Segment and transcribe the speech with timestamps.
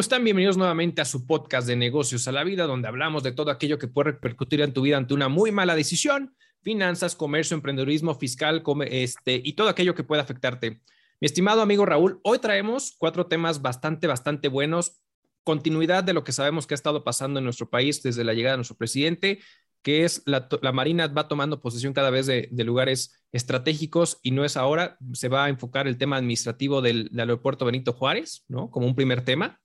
[0.00, 0.24] ¿Cómo están?
[0.24, 3.78] Bienvenidos nuevamente a su podcast de negocios a la vida, donde hablamos de todo aquello
[3.78, 8.62] que puede repercutir en tu vida ante una muy mala decisión, finanzas, comercio, emprendedurismo fiscal
[8.86, 10.80] este, y todo aquello que pueda afectarte.
[11.20, 15.02] Mi estimado amigo Raúl, hoy traemos cuatro temas bastante, bastante buenos.
[15.44, 18.54] Continuidad de lo que sabemos que ha estado pasando en nuestro país desde la llegada
[18.54, 19.40] de nuestro presidente,
[19.82, 24.56] que es la, Marina va tomando posesión cada vez de, lugares estratégicos y no es
[24.56, 28.70] ahora, se va a enfocar el tema administrativo del, del aeropuerto Benito Juárez, ¿no?
[28.70, 29.60] Como un primer tema.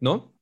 [0.00, 0.34] ¿No?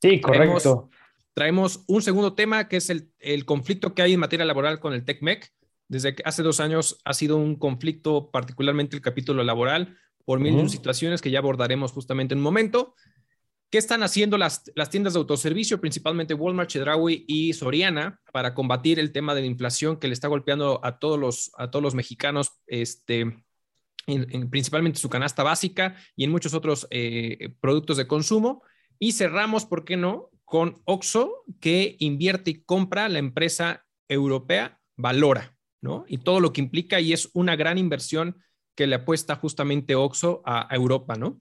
[0.00, 0.90] Sí, correcto.
[1.34, 5.04] Traemos, un segundo tema que es el, conflicto que hay en materia laboral con el
[5.04, 5.52] TECMEC.
[5.86, 10.68] Desde que hace dos años ha sido un conflicto, particularmente el capítulo laboral, por mil
[10.68, 12.94] situaciones que ya abordaremos justamente en un momento.
[13.70, 18.98] ¿Qué están haciendo las, las tiendas de autoservicio, principalmente Walmart, Chedraui y Soriana, para combatir
[18.98, 21.94] el tema de la inflación que le está golpeando a todos los, a todos los
[21.94, 23.44] mexicanos, este,
[24.50, 28.62] principalmente su canasta básica y en muchos otros eh, productos de consumo?
[28.98, 30.30] Y cerramos, ¿por qué no?
[30.44, 36.04] Con Oxo, que invierte y compra la empresa europea Valora, ¿no?
[36.08, 38.36] Y todo lo que implica, y es una gran inversión
[38.74, 41.40] que le apuesta justamente Oxo a, Europa, ¿no?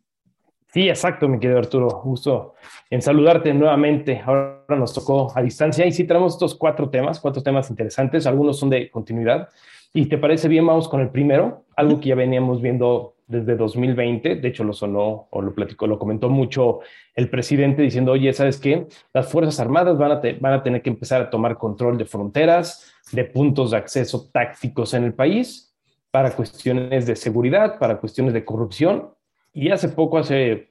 [0.73, 1.87] Sí, exacto, mi querido Arturo.
[2.03, 2.55] Gusto
[2.89, 4.21] en saludarte nuevamente.
[4.25, 8.27] Ahora nos tocó a distancia y sí tenemos estos cuatro temas, cuatro temas interesantes.
[8.27, 9.49] Algunos son de continuidad.
[9.93, 14.35] Y te parece bien, vamos con el primero, algo que ya veníamos viendo desde 2020,
[14.35, 16.79] de hecho lo sonó o lo platicó, lo comentó mucho
[17.13, 18.87] el presidente diciendo, oye, ¿sabes qué?
[19.13, 22.93] Las Fuerzas Armadas van a, van a tener que empezar a tomar control de fronteras,
[23.11, 25.75] de puntos de acceso tácticos en el país
[26.09, 29.09] para cuestiones de seguridad, para cuestiones de corrupción.
[29.53, 30.69] Y hace poco, hace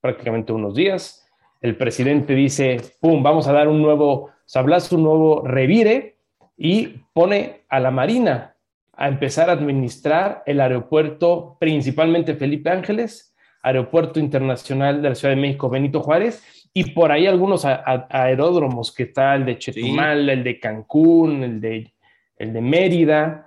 [0.00, 1.26] prácticamente unos días,
[1.62, 6.18] el presidente dice, ¡pum!, vamos a dar un nuevo sablazo, un nuevo revire
[6.56, 8.53] y pone a la Marina
[8.96, 15.40] a empezar a administrar el aeropuerto, principalmente Felipe Ángeles, Aeropuerto Internacional de la Ciudad de
[15.40, 20.58] México Benito Juárez, y por ahí algunos aeródromos, que está el de Chetumal, el de
[20.58, 21.94] Cancún, el de,
[22.36, 23.46] el de Mérida.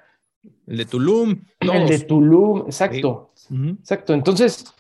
[0.66, 1.42] El de Tulum.
[1.60, 3.34] El de Tulum, exacto.
[3.80, 4.14] Exacto.
[4.14, 4.74] Entonces,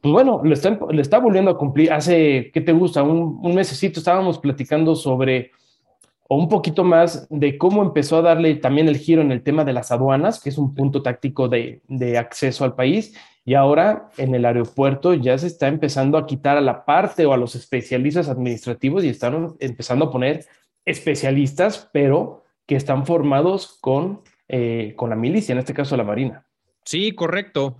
[0.00, 1.92] pues bueno, le está, le está volviendo a cumplir.
[1.92, 3.02] Hace, ¿qué te gusta?
[3.02, 5.52] Un, un mesecito estábamos platicando sobre
[6.32, 9.64] o un poquito más de cómo empezó a darle también el giro en el tema
[9.64, 11.82] de las aduanas, que es un punto táctico de,
[12.16, 16.60] acceso al país, y ahora en el aeropuerto ya se está empezando a quitar a
[16.60, 20.46] la parte o a los especialistas administrativos y están empezando a poner
[20.84, 26.46] especialistas, pero que están formados con, eh, con la milicia, en este caso la Marina.
[26.84, 27.76] Sí, correcto.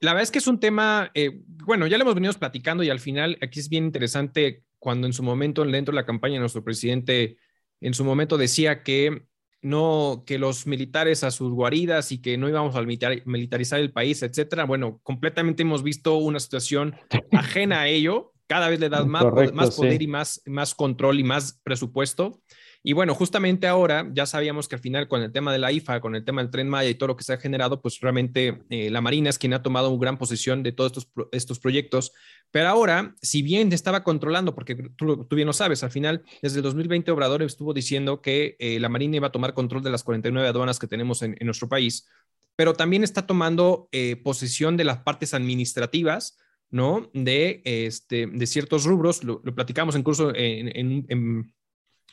[0.00, 2.90] La verdad es que es un tema, eh, bueno, ya lo hemos venido platicando y
[2.90, 6.64] al final aquí es bien interesante cuando en su momento dentro de la campaña nuestro
[6.64, 7.36] presidente
[7.80, 9.26] en su momento decía que
[9.62, 14.22] no, que los militares a sus guaridas y que no íbamos a militarizar el país,
[14.22, 14.64] etcétera.
[14.64, 16.94] Bueno, completamente hemos visto una situación
[17.32, 18.32] ajena a ello.
[18.46, 22.40] Cada vez le das más, más poder y más, más control y más presupuesto.
[22.88, 26.00] Y bueno, justamente ahora ya sabíamos que al final con el tema de la IFA,
[26.00, 28.62] con el tema del tren Maya y todo lo que se ha generado, pues realmente
[28.70, 32.12] eh, la Marina es quien ha tomado una gran posición de todos estos, estos proyectos.
[32.52, 36.62] Pero ahora, si bien estaba controlando, porque tú, bien lo sabes, al final, desde el
[36.62, 40.46] 2020 Obrador estuvo diciendo que eh, la Marina iba a tomar control de las 49
[40.46, 42.06] aduanas que tenemos en, nuestro país,
[42.54, 46.38] pero también está tomando eh, posesión de las partes administrativas,
[46.70, 47.10] ¿no?
[47.14, 51.52] De, este, de ciertos rubros, lo, platicamos incluso en,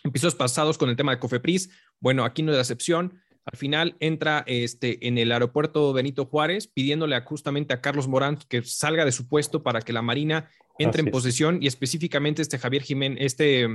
[0.04, 1.70] episodios pasados con el tema de Cofepris.
[2.00, 3.22] Bueno, aquí no es la excepción.
[3.46, 8.62] Al final entra este, en el aeropuerto Benito Juárez pidiéndole justamente a Carlos Morán que
[8.62, 10.50] salga de su puesto para que la Marina
[10.80, 13.68] entre en posesión y específicamente este Javier Jiménez, este...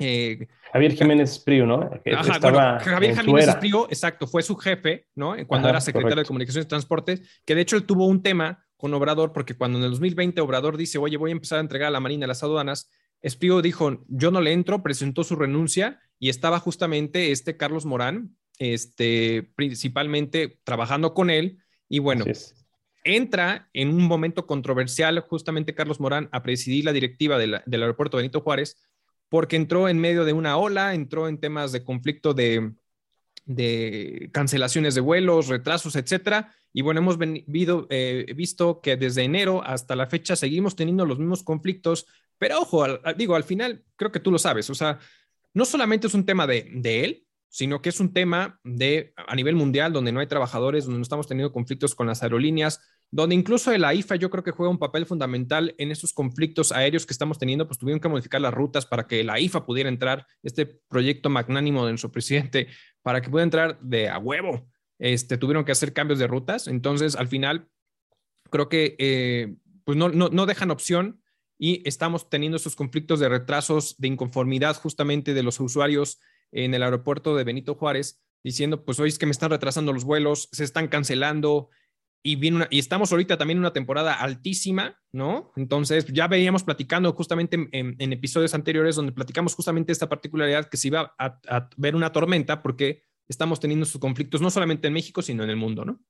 [0.00, 1.90] Eh, Javier Jiménez Prío, ¿no?
[2.80, 5.34] Javier Jiménez Prío, exacto, fue su jefe, ¿no?
[5.46, 8.94] Cuando era secretario de Comunicaciones y Transportes, que de hecho él tuvo un tema con
[8.94, 11.90] Obrador, porque cuando en el 2020 Obrador dice, oye, voy a empezar a entregar a
[11.90, 12.90] la Marina las aduanas,
[13.22, 18.36] Espío dijo, yo no le entro, presentó su renuncia y estaba justamente este Carlos Morán,
[18.58, 21.58] este, principalmente trabajando con él.
[21.88, 22.24] Y bueno,
[23.04, 28.40] entra en un momento controversial justamente Carlos Morán a presidir la directiva del aeropuerto Benito
[28.40, 28.76] Juárez,
[29.28, 32.72] porque entró en medio de una ola, entró en temas de conflicto de,
[33.44, 36.54] de cancelaciones de vuelos, retrasos, etcétera.
[36.72, 41.42] Y bueno, hemos eh, visto que desde enero hasta la fecha seguimos teniendo los mismos
[41.42, 42.06] conflictos
[42.38, 42.86] pero ojo,
[43.16, 44.98] digo, al final creo que tú lo sabes, o sea,
[45.54, 49.34] no solamente es un tema de, de él, sino que es un tema de a
[49.34, 52.80] nivel mundial donde no hay trabajadores, donde no estamos teniendo conflictos con las aerolíneas,
[53.10, 57.06] donde incluso la IFA yo creo que juega un papel fundamental en estos conflictos aéreos
[57.06, 60.26] que estamos teniendo, pues tuvieron que modificar las rutas para que la IFA pudiera entrar,
[60.42, 62.68] este proyecto magnánimo de nuestro presidente,
[63.02, 64.68] para que pudiera entrar de a huevo,
[64.98, 67.68] este, tuvieron que hacer cambios de rutas, entonces al final
[68.50, 71.22] creo que eh, pues no, no, no dejan opción
[71.58, 76.20] y estamos teniendo esos conflictos de retrasos, de inconformidad justamente de los usuarios
[76.52, 80.04] en el aeropuerto de Benito Juárez, diciendo, pues hoy es que me están retrasando los
[80.04, 81.68] vuelos, se están cancelando,
[82.22, 85.52] y, viene y estamos ahorita también en una temporada altísima, ¿no?
[85.56, 90.88] Entonces ya veíamos platicando justamente en, episodios anteriores donde platicamos justamente esta particularidad que se
[90.88, 95.22] iba a, a, ver una tormenta porque estamos teniendo sus conflictos no solamente en México,
[95.22, 96.00] sino en el mundo, ¿no?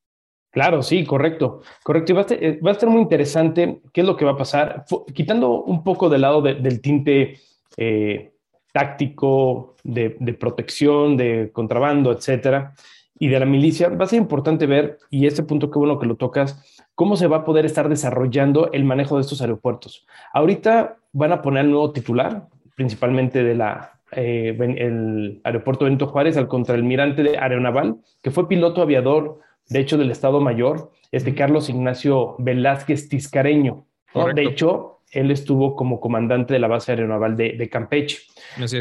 [0.50, 2.12] Claro, sí, correcto, correcto.
[2.12, 4.84] Y va a, ser, eh, estar muy interesante qué es lo que va a pasar,
[5.14, 7.38] quitando un poco del lado del tinte
[7.76, 8.32] eh,
[8.72, 12.74] táctico, de, de, protección, de contrabando, etcétera,
[13.18, 16.06] y de la milicia, va a ser importante ver, y este punto qué bueno que
[16.06, 20.06] lo tocas, cómo se va a poder estar desarrollando el manejo de estos aeropuertos.
[20.32, 26.36] Ahorita van a poner el nuevo titular, principalmente de la, eh, el aeropuerto Benito Juárez,
[26.36, 31.68] al contraalmirante de Aeronaval, que fue piloto aviador de hecho, del Estado Mayor, este Carlos
[31.68, 33.86] Ignacio Velázquez Tiscareño.
[34.34, 38.18] De hecho, él estuvo como comandante de la base aeronaval de, de Campeche.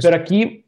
[0.02, 0.66] Pero aquí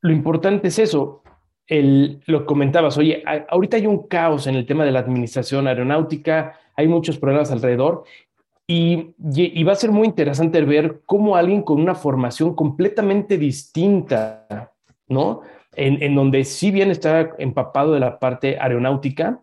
[0.00, 1.22] lo importante es eso.
[1.66, 6.58] El, lo comentabas, oye, ahorita hay un caos en el tema de la administración aeronáutica,
[6.74, 8.02] hay muchos problemas alrededor
[8.66, 14.72] y, y, va a ser muy interesante ver cómo alguien con una formación completamente distinta,
[15.08, 15.42] ¿no?
[15.76, 19.40] En, en, donde si bien está empapado de la parte aeronáutica,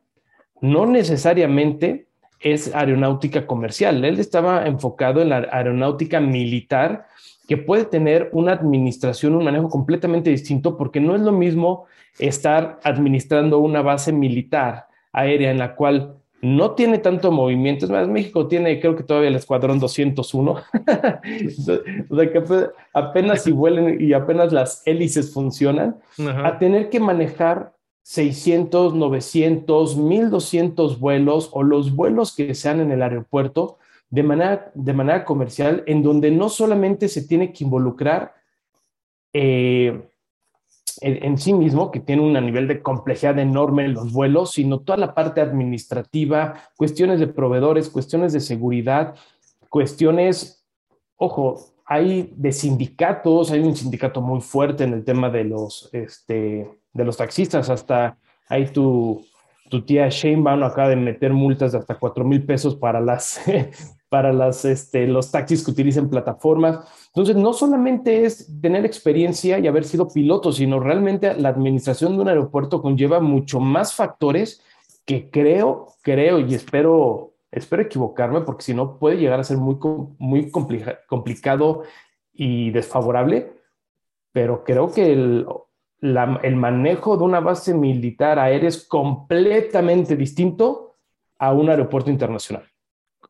[0.62, 2.08] no necesariamente
[2.40, 4.04] es aeronáutica comercial.
[4.04, 7.08] Él estaba enfocado en la aeronáutica militar,
[7.48, 11.86] que puede tener una administración, un manejo completamente distinto, porque no es lo mismo
[12.20, 17.86] estar administrando una base militar aérea en la cual no tiene tanto movimiento.
[17.86, 20.52] Es más, México tiene, creo que todavía el Escuadrón 201,
[22.10, 22.44] o sea, que
[22.94, 25.98] apenas si vuelen y apenas las hélices funcionan,
[26.44, 27.74] a tener que manejar
[28.08, 34.94] 600, 900, 1200 vuelos o los vuelos que sean en el aeropuerto de manera, de
[34.94, 38.34] manera comercial, en donde no solamente se tiene que involucrar
[39.34, 40.08] eh,
[41.02, 44.98] en, sí mismo, que tiene un nivel de complejidad enorme en los vuelos, sino toda
[44.98, 49.16] la parte administrativa, cuestiones de proveedores, cuestiones de seguridad,
[49.68, 50.66] cuestiones,
[51.18, 56.72] ojo, hay de sindicatos, hay un sindicato muy fuerte en el tema de los, este,
[56.98, 58.18] de los taxistas, hasta
[58.50, 59.26] hay tu,
[59.70, 63.42] tu tía Shane acaba de meter multas de hasta 4 mil pesos para las
[64.10, 66.80] para las, este, los taxis que utilicen plataformas.
[67.08, 72.22] Entonces, no solamente es tener experiencia y haber sido piloto, sino realmente la administración de
[72.22, 74.62] un aeropuerto conlleva mucho más factores
[75.06, 79.78] que creo, creo y espero, espero equivocarme, porque si no puede llegar a ser muy,
[80.20, 81.84] muy complicado
[82.34, 83.52] y desfavorable,
[84.32, 85.46] pero creo que el,
[86.02, 90.96] el manejo de una base militar aérea es completamente distinto
[91.40, 92.68] a un aeropuerto internacional.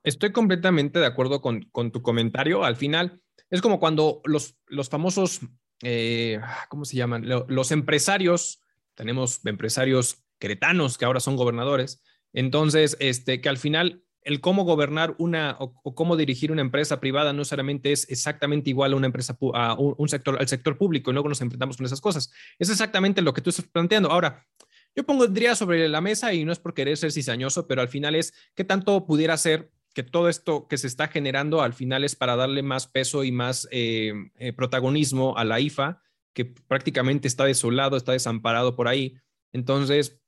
[0.03, 2.63] Estoy completamente de acuerdo con, tu comentario.
[2.63, 5.41] Al final, es como cuando los, los famosos,
[5.83, 7.25] eh, ¿cómo se llaman?
[7.47, 8.61] Los empresarios,
[8.95, 12.03] tenemos empresarios queretanos que ahora son gobernadores.
[12.33, 17.31] Entonces, este, que al final el cómo gobernar una o, cómo dirigir una empresa privada
[17.31, 21.13] no necesariamente es exactamente igual a una empresa a un, sector al sector público y
[21.13, 22.29] luego nos enfrentamos con esas cosas.
[22.59, 24.11] Es exactamente lo que tú estás planteando.
[24.11, 24.45] Ahora,
[24.93, 28.15] yo pondría sobre la mesa y no es por querer ser cizañoso, pero al final
[28.15, 32.17] es qué tanto pudiera ser que todo esto que se está generando al final es
[32.17, 36.01] para darle más peso y más eh, eh, protagonismo a la IFA,
[36.33, 39.15] que prácticamente está desolado, está desamparado por ahí.
[39.53, 40.19] Entonces,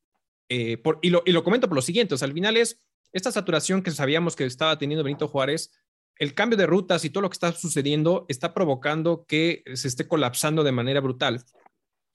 [0.48, 3.32] eh, por, y, lo, y lo comento por lo siguiente, o al final es esta
[3.32, 5.72] saturación que sabíamos que estaba teniendo Benito Juárez,
[6.18, 10.08] el cambio de rutas y todo lo que está sucediendo está provocando que se esté
[10.08, 11.44] colapsando de manera brutal.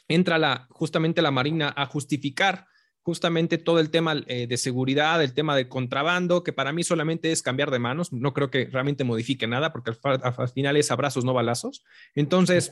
[0.09, 2.67] Entra justamente la Marina a justificar
[3.05, 7.33] justamente todo el tema eh, de seguridad, el tema de contrabando, que para mí solamente
[7.33, 11.25] es cambiar de manos, no creo que realmente modifique nada, porque al, final es abrazos,
[11.25, 11.85] no balazos.
[12.15, 12.71] Entonces,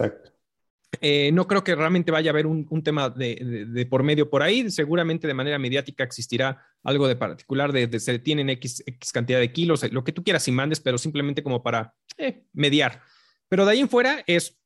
[1.00, 4.70] eh, no creo que realmente vaya a haber un, tema de, por medio por ahí.
[4.70, 9.90] Seguramente de manera mediática existirá algo de particular de, se tienen X, cantidad de kilos,
[9.90, 13.02] lo que tú quieras y mandes, pero simplemente como para eh, mediar.
[13.48, 14.58] Pero de ahí en fuera es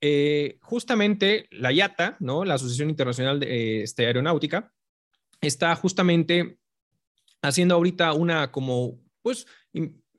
[0.00, 2.44] eh, justamente la IATA, ¿no?
[2.44, 4.72] la Asociación Internacional de este, Aeronáutica,
[5.40, 6.58] está justamente
[7.42, 9.46] haciendo ahorita una como, pues,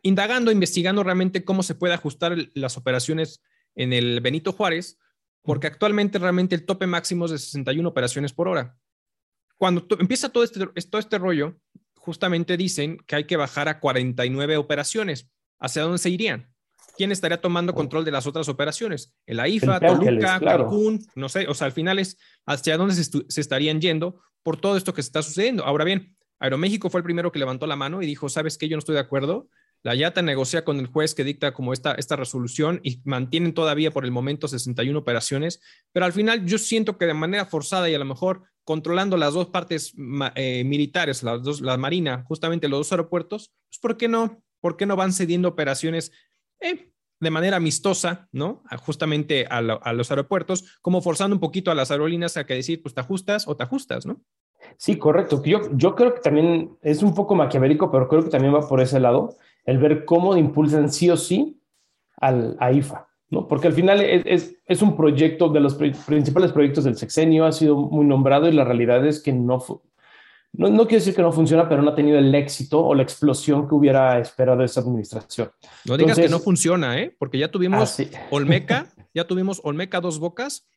[0.02, 3.42] indagando, investigando realmente cómo se puede ajustar las operaciones
[3.76, 5.00] en el Benito Juárez
[5.44, 8.76] porque actualmente realmente el tope máximo es de 61 operaciones por hora.
[9.58, 11.60] Cuando empieza todo este, todo este rollo,
[11.96, 15.30] justamente dicen que hay que bajar a 49 operaciones.
[15.60, 16.54] ¿Hacia dónde se irían?
[16.98, 19.14] ¿Quién estaría tomando control de las otras operaciones?
[19.26, 23.42] El AIFA, Toluca, Cancún, no sé, o sea, al final es hacia dónde se, se,
[23.42, 25.64] estarían yendo por todo esto que se está sucediendo.
[25.64, 28.68] Ahora bien, Aeroméxico fue el primero que levantó la mano y dijo, ¿sabes qué?
[28.68, 29.48] Yo no estoy de acuerdo
[29.84, 33.92] la YATA negocia con el juez que dicta como esta, esta resolución y mantienen todavía
[33.92, 35.62] por el momento 61 operaciones,
[35.92, 39.34] pero al final yo siento que de manera forzada y a lo mejor controlando las
[39.34, 39.94] dos partes
[40.36, 44.42] eh, militares, las dos, la Marina, justamente los dos aeropuertos, pues ¿por qué no?
[44.62, 46.14] ¿Por qué no van cediendo operaciones
[46.62, 48.64] eh, de manera amistosa, ¿no?
[48.80, 52.82] Justamente a, a, los aeropuertos, como forzando un poquito a las aerolíneas a que decir,
[52.82, 54.22] pues te ajustas o te ajustas, ¿no?
[54.78, 55.42] Sí, correcto.
[55.44, 58.82] Yo, yo creo que también es un poco maquiavélico, pero creo que también va por
[58.82, 61.62] ese lado, el ver cómo impulsan sí o sí
[62.18, 63.48] al, a IFA, ¿no?
[63.48, 67.76] Porque al final es, es, un proyecto de los principales proyectos del sexenio, ha sido
[67.76, 69.64] muy nombrado y la realidad es que no,
[70.54, 73.04] no, no quiero decir que no funciona, pero no ha tenido el éxito o la
[73.04, 75.52] explosión que hubiera esperado esa administración.
[75.86, 77.16] No digas que no funciona, ¿eh?
[77.18, 80.68] Porque ya tuvimos ah, Olmeca, ya tuvimos Olmeca dos bocas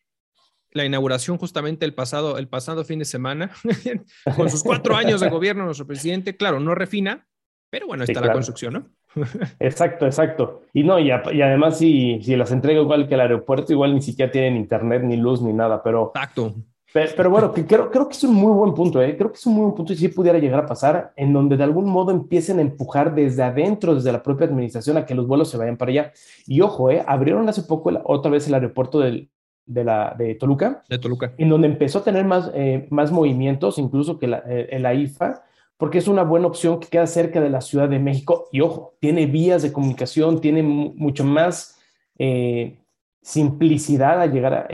[0.76, 3.50] la inauguración justamente el pasado, el pasado fin de semana,
[4.36, 7.26] con sus cuatro años de gobierno, nuestro presidente, claro, no refina,
[7.70, 8.86] pero bueno, está la construcción, ¿no?
[9.60, 10.62] exacto, exacto.
[10.72, 14.30] Y no, y, además si, si las entrega igual que el aeropuerto, igual ni siquiera
[14.30, 16.12] tienen internet, ni luz, ni nada, pero...
[16.14, 16.54] Exacto.
[16.92, 19.16] Pero, bueno, que creo, creo que es un muy buen punto, ¿eh?
[19.18, 21.56] Creo que es un muy buen punto y si pudiera llegar a pasar en donde
[21.56, 25.26] de algún modo empiecen a empujar desde adentro, desde la propia administración, a que los
[25.26, 26.12] vuelos se vayan para allá.
[26.46, 27.04] Y ojo, ¿eh?
[27.06, 29.28] Abrieron hace poco otra vez el aeropuerto del,
[29.66, 30.84] de, la, de Toluca.
[30.88, 31.34] De Toluca.
[31.36, 35.42] En donde empezó a tener más, eh, más movimientos, incluso que la, eh, la IFA,
[35.76, 38.94] porque es una buena opción que queda cerca de la Ciudad de México y ojo,
[39.00, 41.78] tiene vías de comunicación, tiene mucho más
[42.18, 42.78] eh,
[43.22, 44.68] simplicidad a llegar, a,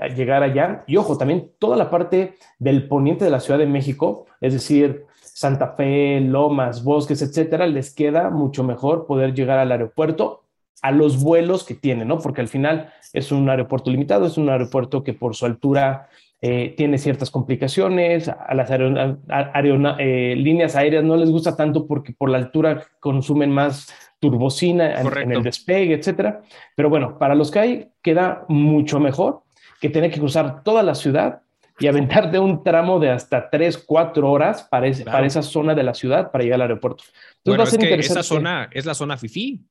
[0.00, 0.84] a llegar allá.
[0.86, 5.06] Y ojo, también toda la parte del poniente de la Ciudad de México, es decir,
[5.20, 10.42] Santa Fe, Lomas, Bosques, etcétera, les queda mucho mejor poder llegar al aeropuerto
[10.82, 12.18] a los vuelos que tiene, ¿no?
[12.18, 16.08] Porque al final es un aeropuerto limitado, es un aeropuerto que por su altura
[16.44, 22.30] eh, tiene ciertas complicaciones, a las eh, líneas aéreas no les gusta tanto porque por
[22.30, 26.42] la altura consumen más turbocina en, el despegue, etcétera.
[26.74, 29.44] Pero bueno, para los que hay queda mucho mejor
[29.80, 31.42] que tener que cruzar toda la ciudad
[31.78, 35.84] y aventar de un tramo de hasta 3, 4 horas para, para esa zona de
[35.84, 37.04] la ciudad para llegar al aeropuerto.
[37.44, 39.64] Entonces bueno, es que esa zona es la zona FIFI.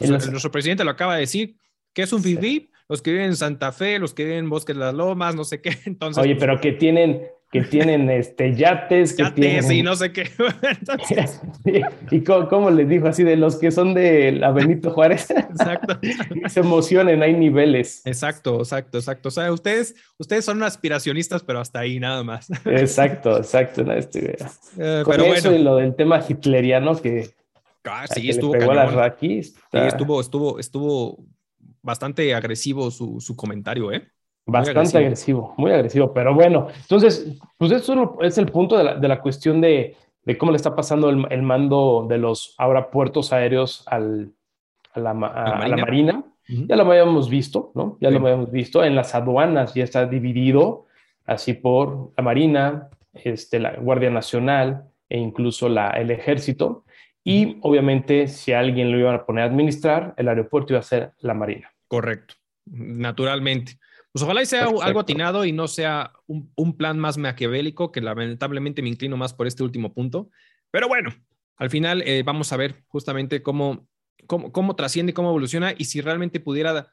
[0.00, 1.56] Nuestro presidente lo acaba de decir,
[1.94, 4.76] que es un FIFI, los que viven en Santa Fe, los que viven en Bosques
[4.76, 5.76] de las Lomas, no sé qué.
[5.84, 9.14] Entonces, Oye, pero que tienen, que tienen este, yates.
[9.14, 10.30] Que yates y no sé qué.
[12.10, 15.30] y cómo, les dijo así, de los que son de la Benito Juárez.
[15.30, 15.98] Exacto.
[16.48, 18.02] se emocionen, hay niveles.
[18.06, 19.28] Exacto, exacto, exacto.
[19.28, 22.48] O sea, ustedes, ustedes son aspiracionistas, pero hasta ahí nada más.
[22.64, 23.84] exacto, exacto.
[23.84, 25.52] No, uh, Con pero eso bueno.
[25.52, 27.36] y lo del tema hitleriano que
[27.90, 31.24] Ah, sí, estuvo, estuvo, estuvo, estuvo
[31.82, 34.08] bastante agresivo su, su comentario, ¿eh?
[34.46, 35.54] Bastante agresivo.
[35.58, 36.12] muy agresivo.
[36.14, 39.94] Pero bueno, entonces, pues eso es el punto de la, de la cuestión de,
[40.24, 44.32] de, cómo le está pasando el, el, mando de los ahora puertos aéreos al,
[44.94, 46.24] a, la, a, la Marina.
[46.46, 47.98] Ya lo habíamos visto, ¿no?
[48.00, 48.82] Ya lo habíamos visto.
[48.82, 50.86] En las aduanas ya está dividido
[51.26, 56.84] así por la Marina, este, la Guardia Nacional e incluso la, el Ejército.
[57.28, 61.12] Y obviamente, si alguien lo iba a poner a administrar, el aeropuerto iba a ser
[61.18, 61.70] la Marina.
[61.86, 63.78] Correcto, naturalmente.
[64.10, 68.00] Pues ojalá y sea algo atinado y no sea un, un, plan más maquiavélico, que
[68.00, 70.30] lamentablemente me inclino más por este último punto.
[70.70, 71.10] Pero bueno,
[71.58, 73.86] al final eh, vamos a ver justamente cómo,
[74.26, 76.90] cómo, cómo trasciende, cómo evoluciona y si realmente pudiera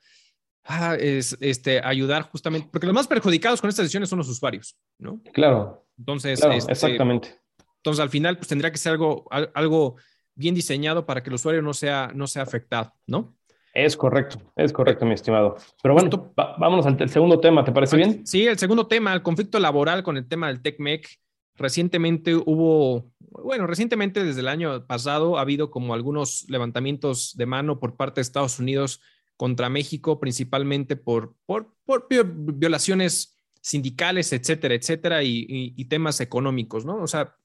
[0.65, 4.77] ah, es, este, ayudar justamente, porque los más perjudicados con estas decisiones son los usuarios,
[4.97, 5.21] ¿no?
[5.31, 5.87] Claro.
[5.97, 7.39] Entonces, este, exactamente.
[7.77, 9.95] Entonces, al final, pues tendría que ser algo, algo
[10.35, 13.35] bien diseñado para que el usuario no sea, no sea afectado, ¿no?
[13.73, 15.57] Es correcto, es correcto, mi estimado.
[15.83, 18.25] Pero bueno, vámonos al segundo tema, ¿te parece bien?
[18.25, 21.19] Sí, el segundo tema, el conflicto laboral con el tema del TECMEC.
[21.55, 27.79] Recientemente hubo, bueno, recientemente desde el año pasado ha habido como algunos levantamientos de mano
[27.79, 29.01] por parte de Estados Unidos
[29.35, 36.97] contra México, principalmente por, por, por violaciones sindicales, etcétera, etcétera, y, y, temas económicos, ¿no?
[36.97, 37.35] O sea,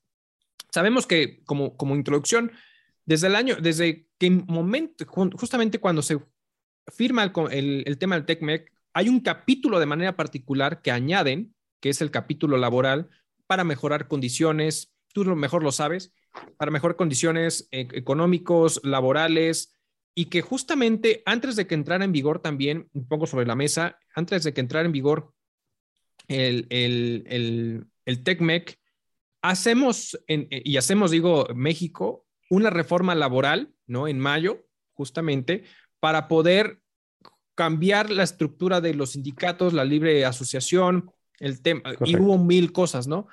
[0.71, 2.53] sabemos que como, como introducción,
[3.11, 6.21] desde el año, desde que momento, justamente cuando se
[6.95, 12.03] firma el, tema del TECMEC, hay un capítulo de manera particular que añaden, que es
[12.03, 13.11] el capítulo laboral,
[13.49, 16.15] para mejorar condiciones, tú lo mejor lo sabes,
[16.57, 19.75] para mejorar condiciones eh, económicos, laborales,
[20.15, 24.45] y que justamente antes de que entrara en vigor también, poco sobre la mesa, antes
[24.45, 25.35] de que entrara en vigor
[26.29, 28.79] el, el, el, TECMEC,
[29.43, 34.09] hacemos, en, y hacemos, digo, México, una reforma laboral, ¿no?
[34.09, 35.65] En mayo, justamente,
[36.01, 36.83] para poder
[37.55, 43.07] cambiar la estructura de los sindicatos, la libre asociación, el tema, y hubo mil cosas,
[43.07, 43.29] ¿no?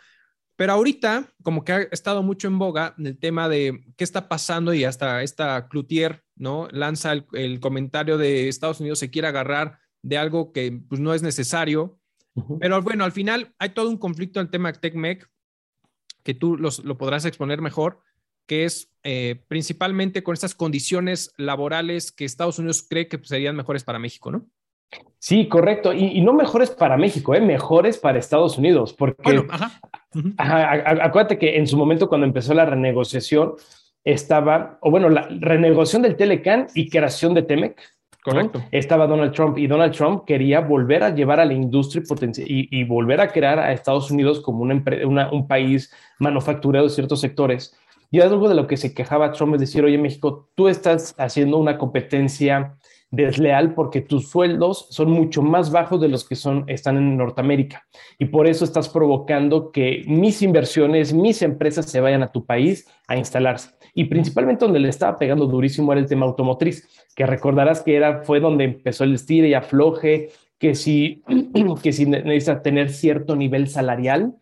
[0.56, 4.74] Pero ahorita, como que ha estado mucho en boga el tema de qué está pasando
[4.74, 6.68] y hasta esta Cloutier, ¿no?
[6.72, 11.22] Lanza el, comentario de Estados Unidos se quiere agarrar de algo que pues, no es
[11.22, 12.00] necesario.
[12.60, 15.28] Pero bueno, al final hay todo un conflicto en el tema TECMEC
[16.24, 18.02] que tú lo podrás exponer mejor,
[18.48, 23.84] que es eh, principalmente con estas condiciones laborales que Estados Unidos cree que serían mejores
[23.84, 24.46] para México, ¿no?
[25.20, 25.94] Sí, correcto.
[25.94, 27.42] Y, no mejores para México, ¿eh?
[27.42, 29.44] mejores para Estados Unidos, porque
[30.38, 33.54] acuérdate que en su momento cuando empezó la renegociación
[34.04, 37.82] estaba, o bueno, la renegociación del Telecan y creación de Temec,
[38.24, 38.62] Correcto.
[38.72, 42.04] Estaba Donald Trump y Donald Trump quería volver a llevar a la industria
[42.46, 47.22] y, y volver a crear a Estados Unidos como una, un país manufacturero de ciertos
[47.22, 47.78] sectores.
[48.10, 51.58] Y algo de lo que se quejaba Trump es decir, oye México, tú estás haciendo
[51.58, 52.78] una competencia
[53.10, 57.86] desleal porque tus sueldos son mucho más bajos de los que son, están en Norteamérica.
[58.18, 62.88] Y por eso estás provocando que mis inversiones, mis empresas se vayan a tu país
[63.08, 63.72] a instalarse.
[63.94, 68.24] Y principalmente donde le estaba pegando durísimo era el tema automotriz, que recordarás que era,
[68.24, 71.24] fue donde empezó el estire y afloje, que si,
[71.82, 72.06] que si
[72.64, 74.36] tener cierto nivel salarial,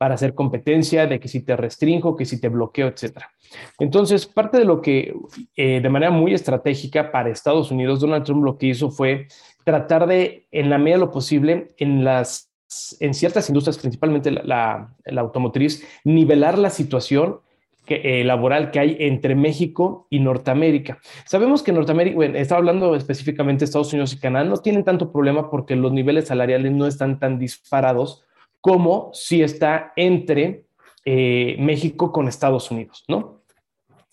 [0.00, 3.32] para hacer competencia, de que si te restringo, que si te bloqueo, etcétera.
[3.78, 5.14] Entonces, parte de lo que
[5.54, 9.28] eh, de manera muy estratégica para Estados Unidos, Donald Trump lo que hizo fue
[9.62, 12.50] tratar de, en la medida de lo posible, en las
[12.98, 17.40] en ciertas industrias, principalmente la, automotriz, nivelar la situación
[17.86, 20.98] eh, laboral que hay entre México y Norteamérica.
[21.26, 25.12] Sabemos que Norteamérica, bueno, está hablando específicamente de Estados Unidos y Canadá, no tienen tanto
[25.12, 28.24] problema porque los niveles salariales no están tan disparados
[28.60, 30.64] como si está entre
[31.04, 33.40] eh, México con Estados Unidos, ¿no?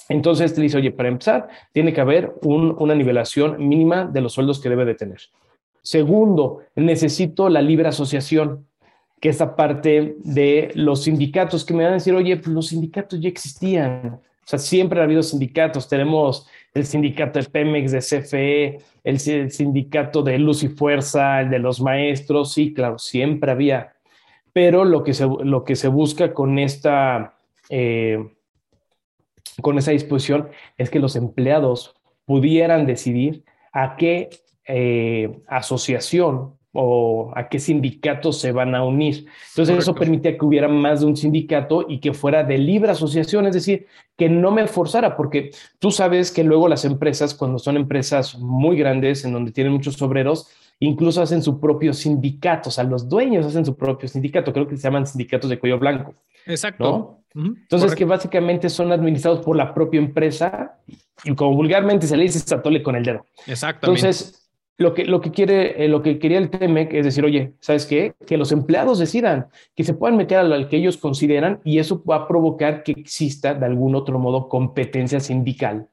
[0.10, 4.62] Entonces te dice, oye, para empezar, tiene que haber una nivelación mínima de los sueldos
[4.62, 5.20] que debe de tener.
[5.82, 8.66] Segundo, necesito la libre asociación,
[9.20, 13.20] que esta parte de los sindicatos que me van a decir, oye, pues los sindicatos
[13.20, 14.20] ya existían.
[14.48, 15.90] O sea, siempre ha habido sindicatos.
[15.90, 21.60] Tenemos el sindicato de Pemex, de CFE, el sindicato de Luz y Fuerza, el de
[21.60, 22.54] los maestros.
[22.54, 23.94] Sí, claro, siempre había
[24.58, 27.36] pero lo que se, lo que se busca con esta,
[27.70, 28.28] eh,
[29.62, 31.94] con esa disposición es que los empleados
[32.26, 34.32] pudieran decidir a qué
[34.66, 39.28] eh, asociación o a qué sindicatos se van a unir.
[39.50, 43.46] Entonces eso permitía que hubiera más de un sindicato y que fuera de libre asociación,
[43.46, 43.86] es decir,
[44.18, 48.76] que no me forzara, porque tú sabes que luego las empresas, cuando son empresas muy
[48.76, 50.48] grandes, en donde tienen muchos obreros,
[50.80, 54.78] incluso hacen su propio sindicato, o sea, los dueños hacen su propio sindicato, creo que
[54.78, 56.14] se llaman sindicatos de cuello blanco.
[56.46, 57.20] Exacto.
[57.36, 60.80] Entonces, que básicamente son administrados por la propia empresa
[61.24, 63.26] y como vulgarmente se le dice, atole con el dedo.
[63.46, 63.88] Exacto.
[63.88, 67.54] Entonces, lo que, lo que quiere, eh, lo que quería el TEMEC es decir, oye,
[67.60, 68.14] ¿sabes qué?
[68.26, 72.16] Que los empleados decidan, que se puedan meter al que ellos consideran y eso va
[72.16, 75.90] a provocar que exista de algún otro modo competencia sindical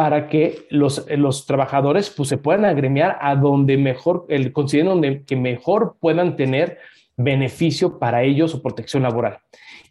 [0.00, 5.24] para que los, los trabajadores pues, se puedan agremiar a donde mejor, el, consideren donde,
[5.24, 6.78] que mejor puedan tener
[7.18, 9.40] beneficio para ellos o protección laboral.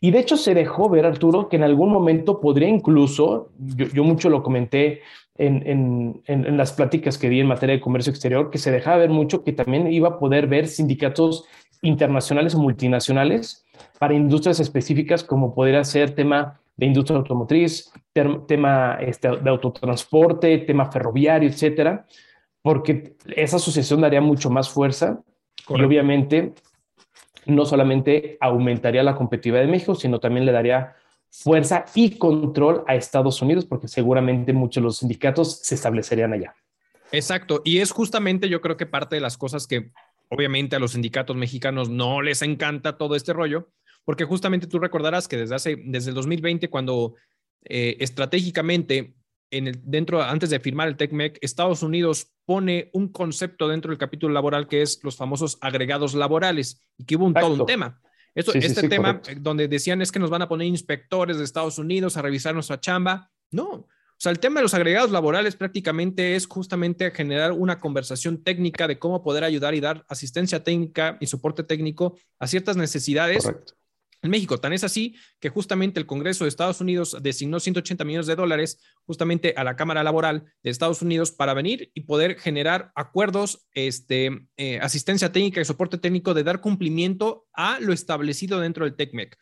[0.02, 4.32] Y de hecho se dejó ver, Arturo, que en algún momento podría incluso, yo, mucho
[4.32, 5.02] lo comenté
[5.38, 8.98] en, en, en, las pláticas que di en materia de comercio exterior, que se dejaba
[8.98, 11.46] ver mucho que también iba a poder ver sindicatos
[11.84, 13.64] internacionales o multinacionales
[14.00, 17.92] para industrias específicas como podría ser tema de industria automotriz,
[18.48, 22.06] tema este, de autotransporte, tema ferroviario, etcétera,
[22.62, 25.22] porque esa asociación daría mucho más fuerza
[25.68, 26.54] y obviamente
[27.46, 30.96] no solamente aumentaría la competitividad de México, sino también le daría
[31.30, 36.56] fuerza y control a Estados Unidos, porque seguramente muchos de los sindicatos se establecerían allá.
[37.12, 39.92] Exacto, y es justamente yo creo que parte de las cosas que
[40.30, 43.68] obviamente a los sindicatos mexicanos no les encanta todo este rollo,
[44.06, 47.16] porque justamente tú recordarás que desde hace, desde el 2020, cuando
[47.66, 49.16] eh, estratégicamente
[49.52, 53.98] en el, dentro, antes de firmar el TECMEC, Estados Unidos pone un concepto dentro del
[53.98, 58.02] capítulo laboral que es los famosos agregados laborales y que hubo un, todo un tema.
[58.36, 61.80] Esto, este tema eh, donde decían es que nos van a poner inspectores de Estados
[61.80, 63.32] Unidos a revisar nuestra chamba.
[63.52, 63.68] No,
[64.20, 68.88] o sea, el tema de los agregados laborales prácticamente es justamente generar una conversación técnica
[68.88, 73.80] de cómo poder ayudar y dar asistencia técnica y soporte técnico a ciertas necesidades Correcto
[74.22, 74.60] en México.
[74.60, 78.80] Tan es así que justamente el Congreso de Estados Unidos designó 180 millones de dólares
[79.06, 84.48] justamente a la Cámara Laboral de Estados Unidos para venir y poder generar acuerdos, este,
[84.58, 89.38] eh, asistencia técnica y soporte técnico de dar cumplimiento a lo establecido dentro del TECMEC.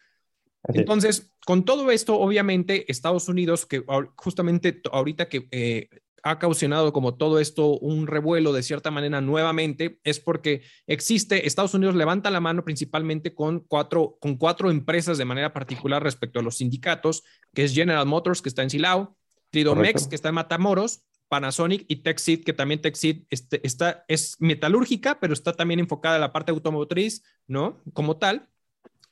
[0.73, 3.83] Entonces, con todo esto, obviamente, Estados Unidos, que
[4.17, 5.89] justamente ahorita que eh,
[6.29, 11.73] ha causado como todo esto un revuelo de cierta manera nuevamente es porque existe, Estados
[11.73, 16.43] Unidos levanta la mano principalmente con cuatro, con cuatro empresas de manera particular respecto a
[16.43, 19.17] los sindicatos, que es General Motors, que está en Silao,
[19.51, 25.19] Tridomex, que está en Matamoros, Panasonic y Texit, que también Texit este, está, es metalúrgica,
[25.19, 27.81] pero está también enfocada en la parte automotriz, ¿no?
[27.93, 28.49] Como tal.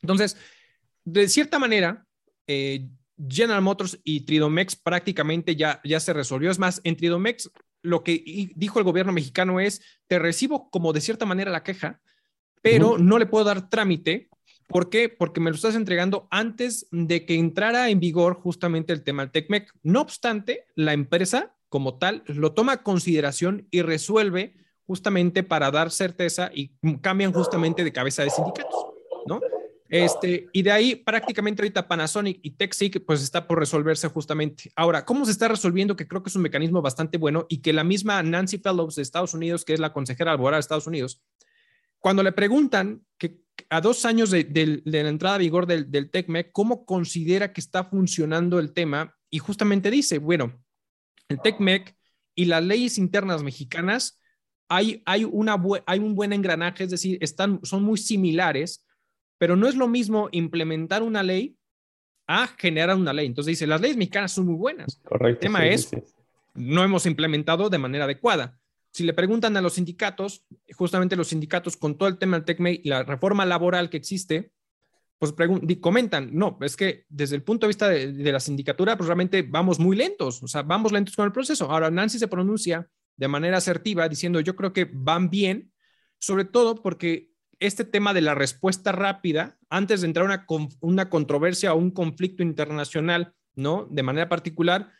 [0.02, 0.36] Entonces,
[1.04, 2.06] de cierta manera,
[2.46, 2.88] eh,
[3.28, 6.50] General Motors y Tridomex prácticamente ya, ya se resolvió.
[6.50, 7.50] Es más, en Tridomex
[7.82, 12.00] lo que dijo el gobierno mexicano es, te recibo como de cierta manera la queja,
[12.62, 14.28] pero no le puedo dar trámite.
[14.66, 15.08] ¿Por qué?
[15.08, 19.30] Porque me lo estás entregando antes de que entrara en vigor justamente el tema del
[19.30, 19.72] TECMEC.
[19.84, 25.90] No obstante, la empresa como tal lo toma a consideración y resuelve justamente para dar
[25.90, 28.86] certeza y cambian justamente de cabeza de sindicatos,
[29.26, 29.40] ¿no?
[29.88, 34.70] Este, y de ahí prácticamente ahorita Panasonic y TechSig pues está por resolverse justamente.
[34.74, 35.96] Ahora, ¿cómo se está resolviendo?
[35.96, 39.02] Que creo que es un mecanismo bastante bueno y que la misma Nancy Fellows de
[39.02, 41.22] Estados Unidos, que es la consejera laboral de Estados Unidos,
[41.98, 46.10] cuando le preguntan que a dos años de, la entrada a vigor del, del
[46.52, 49.16] ¿cómo considera que está funcionando el tema?
[49.30, 50.62] Y justamente dice, bueno,
[51.28, 51.96] el TECMEC
[52.34, 54.20] y las leyes internas mexicanas,
[54.68, 58.85] hay, hay, una, hay un buen engranaje, es decir, están, son muy similares
[59.38, 61.56] pero no es lo mismo implementar una ley
[62.26, 63.26] a generar una ley.
[63.26, 65.00] Entonces dice, las leyes mexicanas son muy buenas.
[65.04, 65.26] Correcto.
[65.26, 65.90] El tema es,
[66.54, 68.58] no hemos implementado de manera adecuada.
[68.90, 70.44] Si le preguntan a los sindicatos,
[70.74, 74.52] justamente los sindicatos con todo el tema del TECME y la reforma laboral que existe,
[75.18, 75.34] pues
[75.80, 79.42] comentan, no, es que desde el punto de vista de, de, la sindicatura, pues realmente
[79.42, 81.70] vamos muy lentos, o sea, vamos lentos con el proceso.
[81.70, 85.72] Ahora, Nancy se pronuncia de manera asertiva diciendo, yo creo que van bien,
[86.18, 90.46] sobre todo porque este tema de la respuesta rápida, antes de entrar una,
[90.80, 93.86] una controversia o un conflicto internacional, ¿no?
[93.90, 94.90] De manera particular,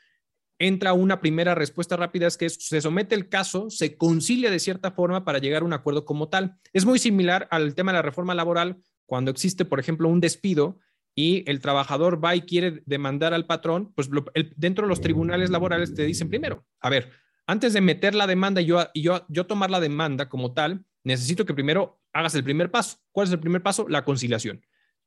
[0.58, 4.92] entra una primera respuesta rápida, es que se somete el caso, se concilia de cierta
[4.92, 6.58] forma para llegar a un acuerdo como tal.
[6.72, 10.80] Es muy similar al tema de la reforma laboral, cuando existe, por ejemplo, un despido
[11.14, 14.10] y el trabajador va y quiere demandar al patrón, pues
[14.56, 17.10] dentro de los tribunales laborales te dicen primero, a ver,
[17.46, 21.46] antes de meter la demanda y yo, yo, yo tomar la demanda como tal, necesito
[21.46, 22.98] que primero hagas el primer paso.
[23.12, 23.86] ¿Cuál es el primer paso?
[23.88, 24.64] La conciliación.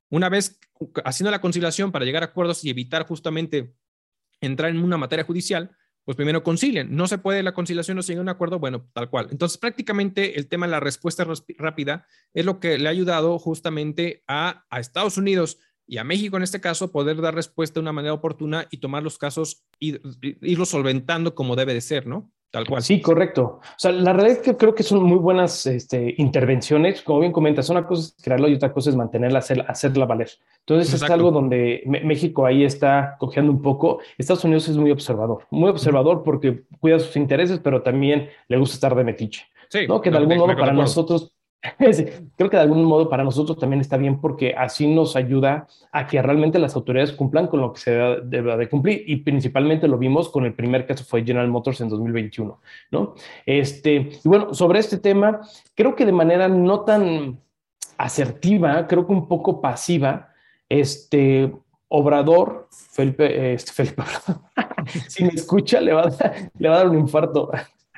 [0.09, 0.59] Una vez
[1.05, 3.75] haciendo la conciliación para llegar a acuerdos y evitar justamente
[4.41, 5.71] entrar en una materia judicial,
[6.05, 6.95] pues primero concilien.
[6.95, 9.27] No se puede la conciliación, no se llega a un acuerdo, bueno, tal cual.
[9.31, 11.25] Entonces, prácticamente el tema de la respuesta
[11.57, 16.37] rápida es lo que le ha ayudado justamente a, a Estados Unidos y a México
[16.37, 19.99] en este caso poder dar respuesta de una manera oportuna y tomar los casos y
[20.41, 22.31] irlos solventando como debe de ser, ¿no?
[22.51, 22.81] Tal cual.
[22.81, 23.59] Sí, correcto.
[23.61, 27.03] O sea, la realidad es que creo que son muy buenas este, intervenciones.
[27.03, 30.31] Como bien comentas, una cosa es crearlo y otra cosa es mantenerla, hacer, hacerla valer.
[30.61, 33.99] Entonces es algo donde México ahí está cojeando un poco.
[34.17, 38.75] Estados Unidos es muy observador, muy observador porque cuida sus intereses, pero también le gusta
[38.75, 39.45] estar de metiche.
[39.69, 40.01] Sí, ¿no?
[40.01, 41.31] Que de algún modo para nosotros
[42.37, 46.07] Creo que de algún modo para nosotros también está bien porque así nos ayuda a
[46.07, 49.97] que realmente las autoridades cumplan con lo que se debe de cumplir y principalmente lo
[49.97, 52.59] vimos con el primer caso fue General Motors en 2021,
[52.91, 53.15] ¿no?
[53.45, 55.41] Este, y bueno, sobre este tema,
[55.75, 57.39] creo que de manera no tan
[57.97, 60.29] asertiva, creo que un poco pasiva,
[60.69, 61.53] este
[61.89, 64.03] Obrador, Felipe, este, Felipe,
[65.09, 67.51] si me escucha le va a le va a dar un infarto.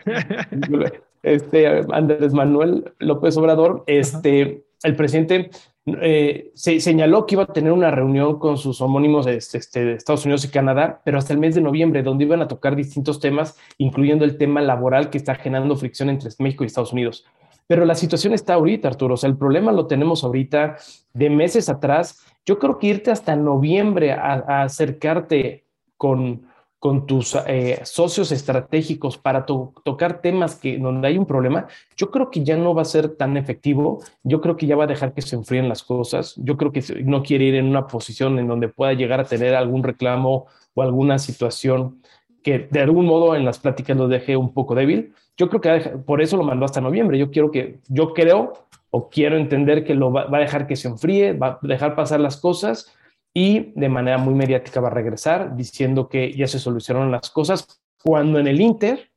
[1.24, 5.52] este, Andrés Manuel López Obrador, este, el presidente
[5.86, 10.26] eh, se señaló que iba a tener una reunión con sus homónimos este, de Estados
[10.26, 13.58] Unidos y Canadá, pero hasta el mes de noviembre, donde iban a tocar distintos temas,
[13.78, 17.26] incluyendo el tema laboral que está generando fricción entre México y Estados Unidos.
[17.68, 19.14] Pero la situación está ahorita, Arturo.
[19.14, 20.76] O sea, el problema lo tenemos ahorita
[21.14, 22.26] de meses atrás.
[22.46, 25.64] Yo creo que irte hasta noviembre a acercarte
[25.96, 26.51] con,
[26.82, 32.32] con tus eh, socios estratégicos para tocar temas que donde hay un problema, yo creo
[32.32, 34.00] que ya no va a ser tan efectivo.
[34.24, 36.34] Yo creo que ya va a dejar que se enfríen las cosas.
[36.38, 39.54] Yo creo que no quiere ir en una posición en donde pueda llegar a tener
[39.54, 42.02] algún reclamo o alguna situación
[42.42, 45.14] que de algún modo en las pláticas lo deje un poco débil.
[45.38, 47.20] Yo creo que por eso lo mandó hasta noviembre.
[47.20, 48.54] Yo quiero que, yo creo
[48.90, 52.20] o quiero entender que lo va a dejar que se enfríe, va a dejar pasar
[52.20, 52.92] las cosas
[53.34, 57.82] y de manera muy mediática va a regresar diciendo que ya se solucionaron las cosas,
[58.04, 59.12] cuando en el Inter,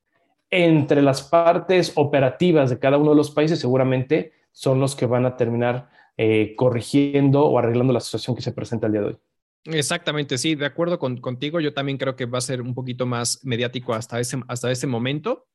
[0.51, 5.27] entre las partes operativas de cada uno de los países, seguramente son los que van
[5.27, 9.19] a terminar eh, corrigiendo o arreglando la situación que se presenta el día de hoy.
[9.65, 11.59] Exactamente, sí, de acuerdo con, contigo.
[11.59, 14.87] Yo también creo que va a ser un poquito más mediático hasta ese, hasta ese
[14.87, 15.47] momento.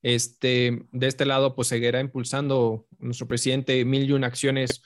[0.00, 4.82] Este, de este lado, pues seguirá impulsando nuestro presidente mil y una acciones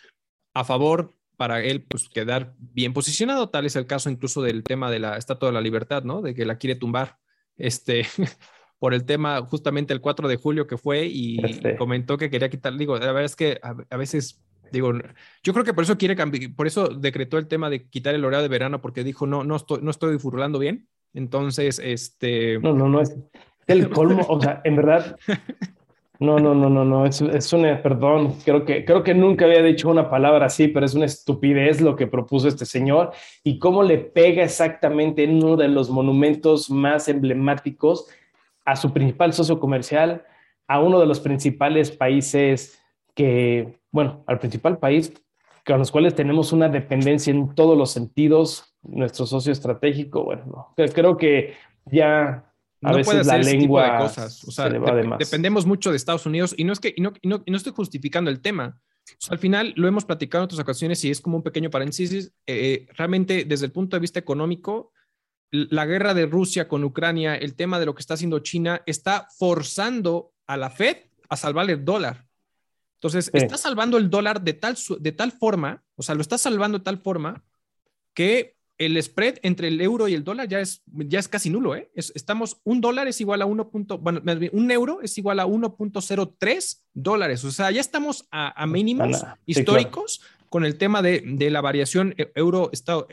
[0.55, 3.49] a favor para él pues, quedar bien posicionado.
[3.49, 6.23] Tal es el caso incluso del tema de la Estatua de la Libertad, ¿no?
[6.23, 7.19] De que la quiere tumbar.
[7.57, 8.07] Este,
[8.79, 11.39] por el tema justamente el 4 de julio que fue y
[11.79, 14.93] comentó que quería quitar, digo, la verdad es que a, veces, digo,
[15.43, 18.25] yo creo que por eso quiere cambiar, por eso decretó el tema de quitar el
[18.25, 20.89] horario de verano porque dijo, no, no estoy, no estoy furulando bien.
[21.15, 22.59] Entonces, este...
[22.59, 23.17] No, no, no, es
[23.67, 25.17] el colmo, o sea, en verdad,
[26.19, 29.63] no, no, no, no, no, es, es una, perdón, creo que, creo que nunca había
[29.63, 33.13] dicho una palabra así, pero es una estupidez lo que propuso este señor
[33.45, 38.09] y cómo le pega exactamente en uno de los monumentos más emblemáticos
[38.65, 40.25] a su principal socio comercial,
[40.67, 42.83] a uno de los principales países
[43.15, 45.13] que, bueno, al principal país
[45.67, 51.17] con los cuales tenemos una dependencia en todos los sentidos, nuestro socio estratégico, bueno, creo
[51.17, 51.55] que
[51.87, 52.46] ya
[52.83, 54.45] a no veces la lengua de cosas.
[54.45, 54.69] O sea,
[55.19, 58.41] dependemos mucho de Estados Unidos y no es que y no, no, estoy justificando el
[58.41, 58.81] tema.
[59.31, 62.33] al final lo hemos platicado en otras ocasiones y es como un pequeño paréntesis.
[62.47, 64.93] Eh, realmente, desde el punto de vista económico,
[65.51, 69.29] la guerra de Rusia con Ucrania, el tema de lo que está haciendo China, está
[69.39, 70.97] forzando a la Fed
[71.29, 72.27] a salvar el dólar.
[72.97, 76.79] Entonces, está salvando el dólar de tal, de tal forma, o sea, lo está salvando
[76.79, 77.45] de tal forma
[78.15, 81.75] que el spread entre el euro y el dólar ya es, ya es casi nulo.
[81.77, 81.91] ¿eh?
[81.95, 83.71] estamos, un dólar es igual a 1.
[84.01, 87.45] bueno, un euro es igual a 1.03 dólares.
[87.45, 92.71] O sea, ya estamos a, mínimos históricos con el tema de, de la variación euro,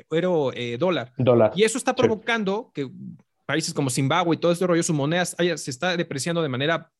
[0.10, 1.14] euro eh, dólar.
[1.56, 2.90] Y eso está provocando que
[3.46, 6.92] países como Zimbabue y todo este rollo, su moneda se está depreciando de manera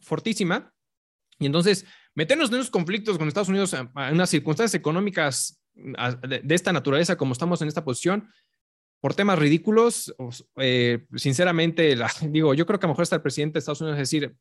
[0.00, 0.72] fortísima.
[1.38, 6.72] Y entonces, meternos en esos conflictos con Estados Unidos en unas circunstancias económicas de, esta
[6.72, 8.28] naturaleza como estamos en esta posición,
[9.00, 10.14] por temas ridículos,
[10.56, 13.82] eh, sinceramente, la, digo, yo creo que a lo mejor está el presidente de Estados
[13.82, 14.34] Unidos decir,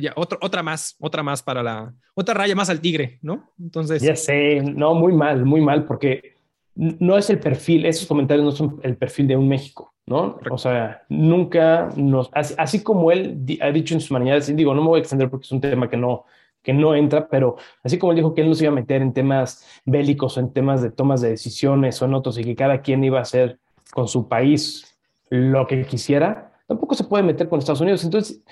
[0.00, 3.52] ya, otra más, otra más para la, otra raya más al tigre, ¿no?
[3.60, 4.00] Entonces.
[4.02, 6.36] Ya sé, no, muy mal, muy mal, porque
[6.76, 10.38] no es el perfil, esos comentarios no son el perfil de un México, ¿no?
[10.50, 14.88] O sea, nunca nos, así, como él ha dicho en sus maneras, digo, no me
[14.88, 16.24] voy a extender porque es un tema que no,
[16.66, 19.00] que no entra, pero así como él dijo que él no se iba a meter
[19.00, 22.56] en temas bélicos o en temas de tomas de decisiones o en otros y que
[22.56, 23.60] cada quien iba a hacer
[23.94, 24.98] con su país
[25.30, 28.02] lo que quisiera, tampoco se puede meter con Estados Unidos.
[28.02, 28.42] Entonces,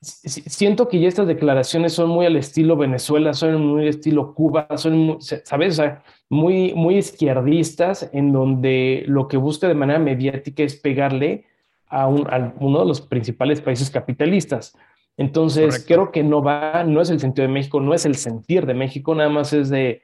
[0.00, 4.66] siento que ya estas declaraciones son muy al estilo Venezuela, son muy al estilo Cuba,
[4.76, 5.78] son, ¿sabes?
[6.30, 11.44] muy, muy izquierdistas, en donde lo que busca de manera mediática es pegarle
[11.86, 14.74] a uno de los principales países capitalistas.
[15.18, 18.66] Entonces, creo que no va, no es el sentido de México, no es el sentir
[18.66, 20.02] de México, nada más es de,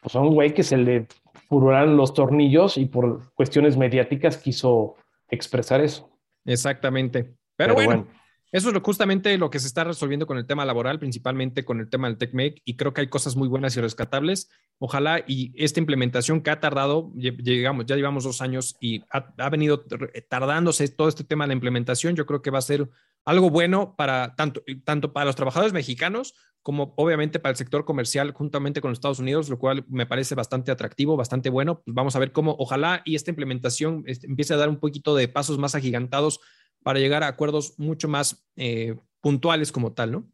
[0.00, 1.06] pues a un güey que se le
[1.50, 4.96] fururaron los tornillos y por cuestiones mediáticas quiso
[5.28, 6.10] expresar eso.
[6.46, 7.34] Exactamente.
[7.56, 8.08] Pero, bueno,
[8.52, 11.90] eso es justamente lo que se está resolviendo con el tema laboral, principalmente con el
[11.90, 14.48] tema del TECMEC, y creo que hay cosas muy buenas y rescatables.
[14.78, 19.50] Ojalá y esta implementación que ha tardado, llegamos, ya llevamos dos años y ha, ha
[19.50, 19.84] venido
[20.30, 22.88] tardándose todo este tema de la implementación, yo creo que va a ser
[23.24, 26.34] algo bueno para tanto, tanto para los trabajadores mexicanos
[26.64, 30.34] como obviamente para el sector comercial juntamente con los Estados Unidos, lo cual me parece
[30.34, 31.82] bastante atractivo, bastante bueno.
[31.84, 35.14] Pues vamos a ver cómo, ojalá y esta implementación este, empiece a dar un poquito
[35.14, 36.40] de pasos más agigantados
[36.82, 40.30] para llegar a acuerdos mucho más eh, puntuales como tal, ¿no?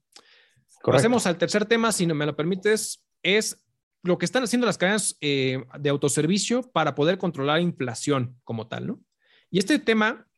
[0.85, 3.67] Pasemos al tercer tema, si no me lo permites, es
[4.03, 8.87] lo que están haciendo las cadenas eh, de autoservicio para poder controlar inflación como tal,
[8.87, 9.01] ¿no?
[9.51, 10.29] Y este tema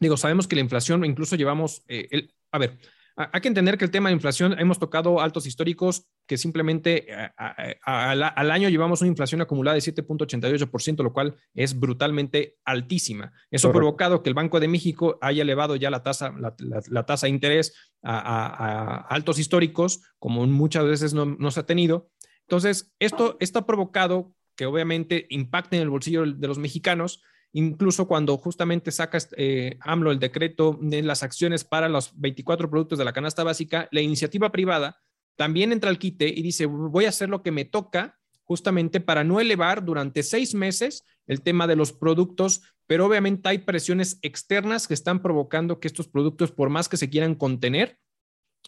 [0.00, 2.78] Digo, sabemos que la inflación, incluso llevamos, eh, el, a ver,
[3.16, 7.78] hay que entender que el tema de inflación, hemos tocado altos históricos que simplemente eh,
[7.82, 13.32] al año llevamos una inflación acumulada de 7.88%, lo cual es brutalmente altísima.
[13.50, 17.26] Eso ha provocado que el Banco de México haya elevado ya la tasa, la, tasa
[17.26, 22.10] de interés a, altos históricos, como muchas veces no, se ha tenido.
[22.42, 27.22] Entonces, esto, ha provocado que obviamente impacte en el bolsillo de los mexicanos
[27.56, 32.98] Incluso cuando justamente sacas eh, AMLO el decreto de las acciones para los 24 productos
[32.98, 35.00] de la canasta básica, la iniciativa privada
[35.36, 39.24] también entra al quite y dice, voy a hacer lo que me toca justamente para
[39.24, 44.86] no elevar durante seis meses el tema de los productos, pero obviamente hay presiones externas
[44.86, 47.98] que están provocando que estos productos, por más que se quieran contener,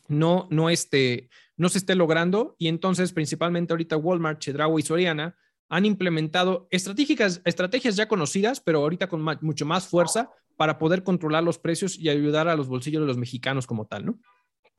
[0.07, 2.57] no, no, este, no se esté logrando.
[2.59, 5.37] Y entonces, principalmente ahorita Walmart, Chedraui y Soriana
[5.69, 11.45] han implementado estrategias, estrategias ya conocidas, pero ahorita con mucho más fuerza para poder controlar
[11.45, 14.19] los precios y ayudar a los bolsillos de los mexicanos como tal, ¿no?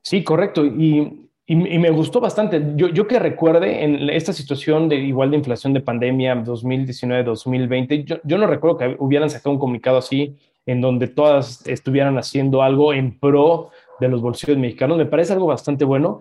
[0.02, 0.64] Sí, correcto.
[0.64, 2.62] Y, me gustó bastante.
[2.76, 8.20] Yo, yo, que recuerde en esta situación de igual de inflación de pandemia 2019-2020, yo,
[8.22, 12.92] yo no recuerdo que hubieran sacado un comunicado así en donde todas estuvieran haciendo algo
[12.92, 14.96] en pro de los bolsillos mexicanos.
[14.96, 16.20] Me parece algo bastante bueno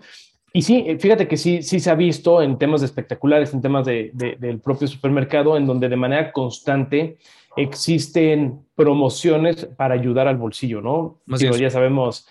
[0.54, 3.86] y sí, eh, fíjate que sí, sí se ha visto en temas espectaculares, en temas
[3.86, 7.18] de, del propio supermercado, en donde de manera constante
[7.56, 11.18] existen promociones para ayudar al bolsillo, ¿no?
[11.28, 12.28] ya sabemos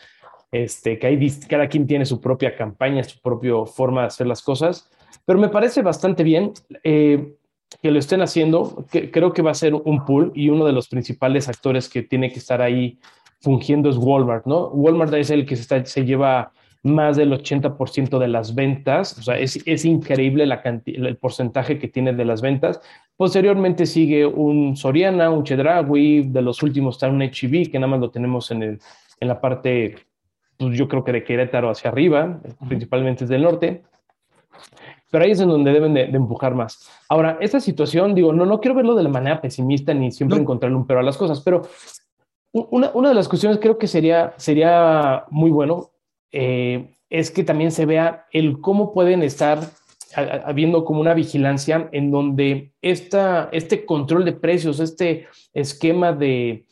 [0.50, 4.42] este, que hay, cada quien tiene su propia campaña, su propia forma de hacer las
[4.42, 4.90] cosas,
[5.24, 6.52] pero me parece bastante bien
[6.84, 7.34] eh,
[7.82, 8.86] que lo estén haciendo.
[8.90, 12.02] Que, creo que va a ser un pool y uno de los principales actores que
[12.02, 12.98] tiene que estar ahí
[13.40, 14.68] fungiendo es Walmart, ¿no?
[14.68, 19.22] Walmart es el que se, está, se lleva más del 80% de las ventas, o
[19.22, 22.80] sea, es, es increíble la el porcentaje que tiene de las ventas.
[23.16, 28.00] Posteriormente sigue un Soriana, un Chedraui, de los últimos está un HB, que nada más
[28.00, 28.80] lo tenemos en, el,
[29.18, 29.96] en la parte,
[30.56, 33.82] pues yo creo que de Querétaro hacia arriba, principalmente es del norte.
[35.10, 36.88] Pero ahí es en donde deben de, empujar más.
[37.08, 40.76] Ahora, esta situación, digo, no, no quiero verlo de la manera pesimista ni siempre encontrarle
[40.76, 41.62] un pero a las cosas, pero
[42.52, 45.90] una, una de las cuestiones creo que sería, sería muy bueno
[46.32, 49.60] eh, es que también se vea el cómo pueden estar
[50.14, 56.66] habiendo como una vigilancia en donde esta, este control de precios, este esquema de,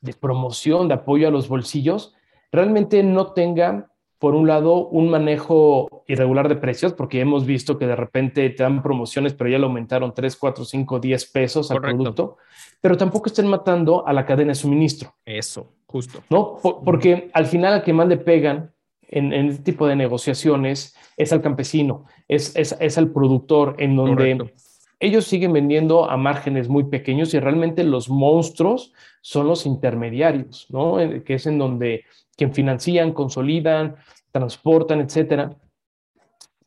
[0.00, 2.14] de promoción, de apoyo a los bolsillos,
[2.50, 3.88] realmente no tenga,
[4.18, 8.62] por un lado, un manejo irregular de precios, porque hemos visto que de repente te
[8.62, 12.36] dan promociones, pero ya le aumentaron 3, 4, 5, 10 pesos al producto,
[12.80, 15.14] pero tampoco estén matando a la cadena de suministro.
[15.24, 16.22] Eso, justo.
[16.30, 16.58] ¿No?
[16.84, 18.72] porque al final al que más le pegan
[19.12, 24.52] en, este tipo de negociaciones es al campesino, es, es, es al productor, en donde
[24.98, 30.96] ellos siguen vendiendo a márgenes muy pequeños y realmente los monstruos son los intermediarios, ¿no?
[31.24, 32.04] Que es en donde
[32.36, 33.96] quien financian, consolidan,
[34.30, 35.56] transportan, etcétera.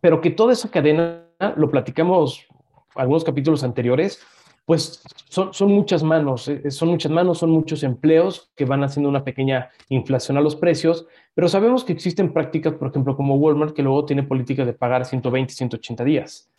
[0.02, 1.24] Pero que toda esa cadena,
[1.56, 2.46] lo platicamos
[2.94, 4.22] algunos capítulos anteriores,
[4.66, 9.10] pues son, son muchas manos, eh, son muchas manos, son muchos empleos que van haciendo
[9.10, 13.76] una pequeña inflación a los precios, pero sabemos que existen prácticas, por ejemplo, como Walmart,
[13.76, 16.52] que luego tiene políticas de pagar 120, 180 días,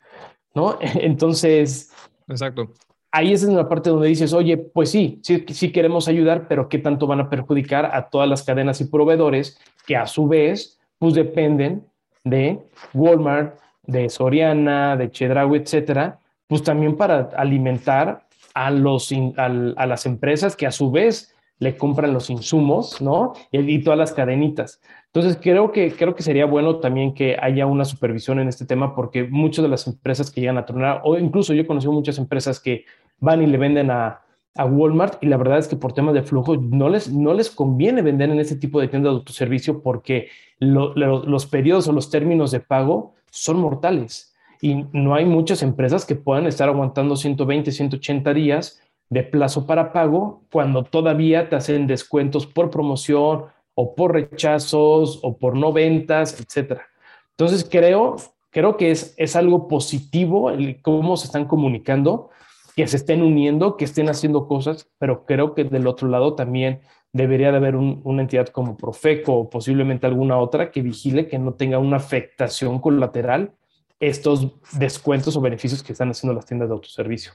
[0.54, 0.78] ¿no?
[0.80, 1.92] Entonces...
[2.28, 2.72] Exacto.
[3.10, 6.68] Ahí es en la parte donde dices, oye, pues sí, sí, sí queremos ayudar, pero
[6.68, 10.78] ¿qué tanto van a perjudicar a todas las cadenas y proveedores que a su vez,
[10.98, 11.86] pues dependen
[12.24, 12.60] de
[12.92, 20.56] Walmart, de Soriana, de Chedraui, etcétera, pues también para alimentar a, los, a, las empresas
[20.56, 23.32] que a su vez le compran los insumos, ¿no?
[23.50, 24.80] Y, todas las cadenitas.
[25.06, 28.94] Entonces, creo que, creo que sería bueno también que haya una supervisión en este tema
[28.94, 32.18] porque muchas de las empresas que llegan a tronar, o incluso yo he conocido muchas
[32.18, 32.84] empresas que
[33.18, 34.20] van y le venden a,
[34.54, 37.50] a Walmart y la verdad es que por temas de flujo no les, no les
[37.50, 40.28] conviene vender en ese tipo de tiendas de autoservicio porque
[40.58, 46.14] los periodos o los términos de pago son mortales y no hay muchas empresas que
[46.14, 52.46] puedan estar aguantando 120, 180 días de plazo para pago cuando todavía te hacen descuentos
[52.46, 56.86] por promoción o por rechazos o por no ventas, etcétera.
[57.30, 58.16] Entonces creo,
[58.50, 62.30] creo que es, es algo positivo el cómo se están comunicando,
[62.74, 66.80] que se estén uniendo, que estén haciendo cosas, pero creo que del otro lado también
[67.12, 71.54] debería de haber una entidad como Profeco o posiblemente alguna otra que vigile que no
[71.54, 73.52] tenga una afectación colateral
[74.00, 77.32] estos descuentos o beneficios que están haciendo las tiendas de autoservicio.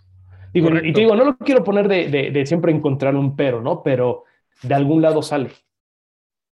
[0.54, 3.82] Digo, y te digo, no lo quiero poner de, siempre encontrar un pero, ¿no?
[3.84, 4.26] Pero
[4.62, 5.52] de algún lado sale.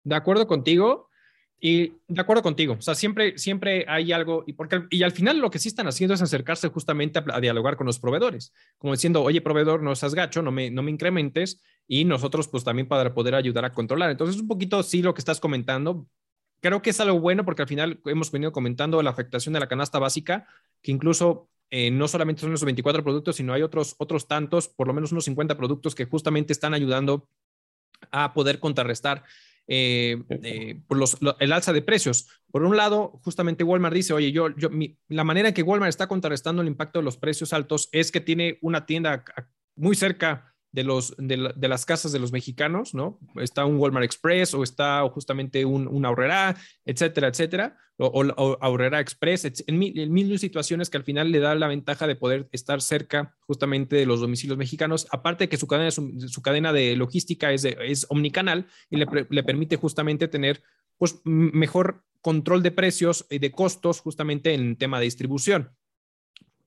[0.04, 1.10] De acuerdo contigo.
[1.58, 5.40] Y de acuerdo contigo, o sea, siempre, siempre hay algo, y, porque, y al final
[5.40, 9.24] lo que sí están haciendo es acercarse justamente a, dialogar con los proveedores, como diciendo,
[9.24, 13.14] oye, proveedor, no seas gacho, no me, no me incrementes, y nosotros pues también para
[13.14, 14.12] poder ayudar a controlar.
[14.12, 16.06] Entonces, un poquito sí lo que estás comentando,
[16.62, 19.68] creo que es algo bueno porque al final hemos venido comentando la afectación de la
[19.68, 20.48] canasta básica,
[20.82, 24.88] que incluso eh, no solamente son esos 24 productos, sino hay otros, otros tantos, por
[24.88, 27.28] lo menos unos 50 productos que justamente están ayudando
[28.12, 29.24] a poder contrarrestar
[29.68, 30.80] eh, eh,
[31.40, 32.28] el alza de precios.
[32.52, 34.70] Por un lado, justamente Walmart dice, oye, yo, yo
[35.10, 38.22] la manera en que Walmart está contrarrestando el impacto de los precios altos es que
[38.22, 39.26] tiene una tienda
[39.76, 43.18] muy cerca de, los, de, las casas de los mexicanos, ¿no?
[43.36, 49.00] Está un Walmart Express o está justamente un, un Aurrera, etcétera, etcétera, o, o, Aurrera
[49.00, 53.38] Express, en mil, situaciones que al final le da la ventaja de poder estar cerca
[53.40, 57.64] justamente de los domicilios mexicanos, aparte de que su cadena, su, cadena de logística es,
[57.64, 60.62] es omnicanal y le, le permite justamente tener
[60.98, 65.72] pues, mejor control de precios y de costos justamente en tema de distribución.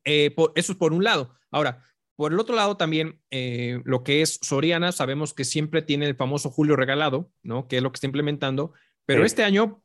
[0.04, 1.34] Eh, eso es por un lado.
[1.50, 1.84] Ahora,
[2.18, 6.16] por el otro lado, también eh, lo que es Soriana, sabemos que siempre tiene el
[6.16, 7.68] famoso Julio regalado, ¿no?
[7.68, 8.72] Que es lo que está implementando,
[9.06, 9.84] pero este año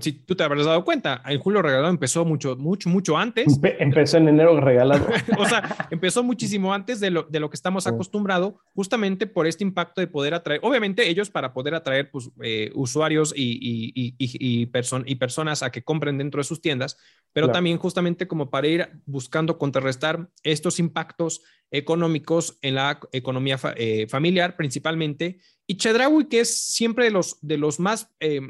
[0.00, 3.58] si tú te habrás dado cuenta, el julio regalado empezó mucho, mucho, mucho antes.
[3.78, 5.06] empezó en enero regalado.
[5.38, 9.62] o sea, empezó muchísimo antes de lo, de lo que estamos acostumbrados, justamente por este
[9.64, 14.66] impacto de poder atraer, obviamente ellos para poder atraer pues, eh, usuarios y, y, y,
[15.06, 16.98] y, personas a que compren dentro de sus tiendas,
[17.32, 21.42] pero también justamente como para ir buscando contrarrestar estos impactos
[21.72, 25.40] económicos en la economía eh, familiar principalmente.
[25.66, 28.42] Y Chedraui, que es siempre de los, de los más, eh,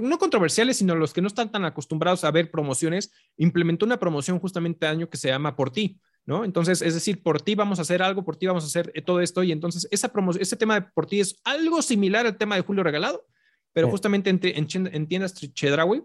[0.00, 4.38] no controversiales, sino los que no están tan acostumbrados a ver promociones, implementó una promoción
[4.38, 6.00] justamente año que se llama Por Ti.
[6.24, 6.44] ¿No?
[6.44, 9.02] Entonces, es decir, por ti vamos a hacer algo, por ti vamos a hacer eh,
[9.02, 12.54] todo esto, y entonces esa ese tema de por ti es algo similar al tema
[12.54, 13.26] de Julio Regalado,
[13.72, 16.04] pero justamente en, en, tiendas Chedraui,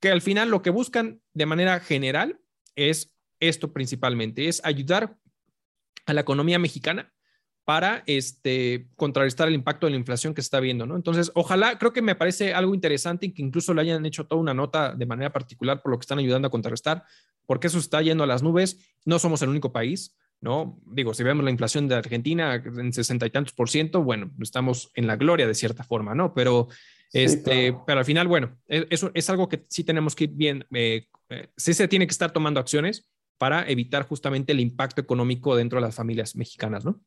[0.00, 2.38] que al final lo que buscan de manera general
[2.76, 5.16] es esto principalmente, es ayudar
[6.08, 7.12] a la economía mexicana
[7.68, 10.96] para este, contrarrestar el impacto de la inflación que se está viendo, ¿no?
[10.96, 14.40] Entonces, ojalá, creo que me parece algo interesante y que incluso le hayan hecho toda
[14.40, 17.04] una nota de manera particular por lo que están ayudando a contrarrestar,
[17.44, 18.78] porque eso está yendo a las nubes.
[19.04, 20.80] No somos el único país, ¿no?
[20.86, 24.90] Digo, si vemos la inflación de Argentina en sesenta y tantos por ciento, bueno, estamos
[24.94, 26.32] en la gloria de cierta forma, ¿no?
[26.32, 26.68] Pero,
[27.12, 30.66] este, pero al final, bueno, e, eso es algo que sí tenemos que ir bien,
[30.72, 35.56] eh, eh, sí se tiene que estar tomando acciones para evitar justamente el impacto económico
[35.56, 37.00] dentro de las familias mexicanas, ¿no?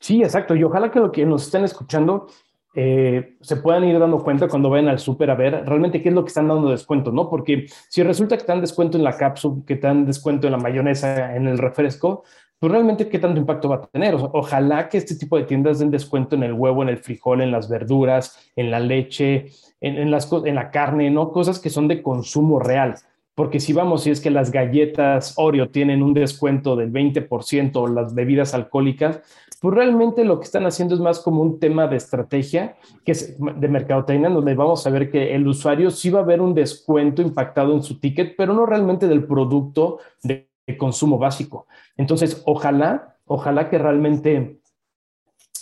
[0.00, 0.54] Sí, exacto.
[0.54, 2.26] Y ojalá que lo que nos estén escuchando
[2.74, 6.14] eh, se puedan ir dando cuenta cuando vayan al súper a ver realmente qué es
[6.14, 7.28] lo que están dando descuento, ¿no?
[7.30, 11.34] Porque si resulta que están descuento en la cápsula, que están descuento en la mayonesa,
[11.34, 12.24] en el refresco,
[12.58, 14.14] pues realmente qué tanto impacto va a tener.
[14.14, 17.52] ojalá que este tipo de tiendas den descuento en el huevo, en el frijol, en
[17.52, 19.46] las verduras, en la leche,
[19.80, 21.30] en, en, las, en la carne, ¿no?
[21.30, 22.96] Cosas que son de consumo real
[23.38, 27.86] porque si vamos, si es que las galletas Oreo tienen un descuento del 20% o
[27.86, 29.20] las bebidas alcohólicas,
[29.60, 32.74] pues realmente lo que están haciendo es más como un tema de estrategia,
[33.04, 36.40] que es de mercadotecnia, donde vamos a ver que el usuario sí va a ver
[36.40, 41.68] un descuento impactado en su ticket, pero no realmente del producto de consumo básico.
[41.96, 44.58] Entonces, ojalá, ojalá que realmente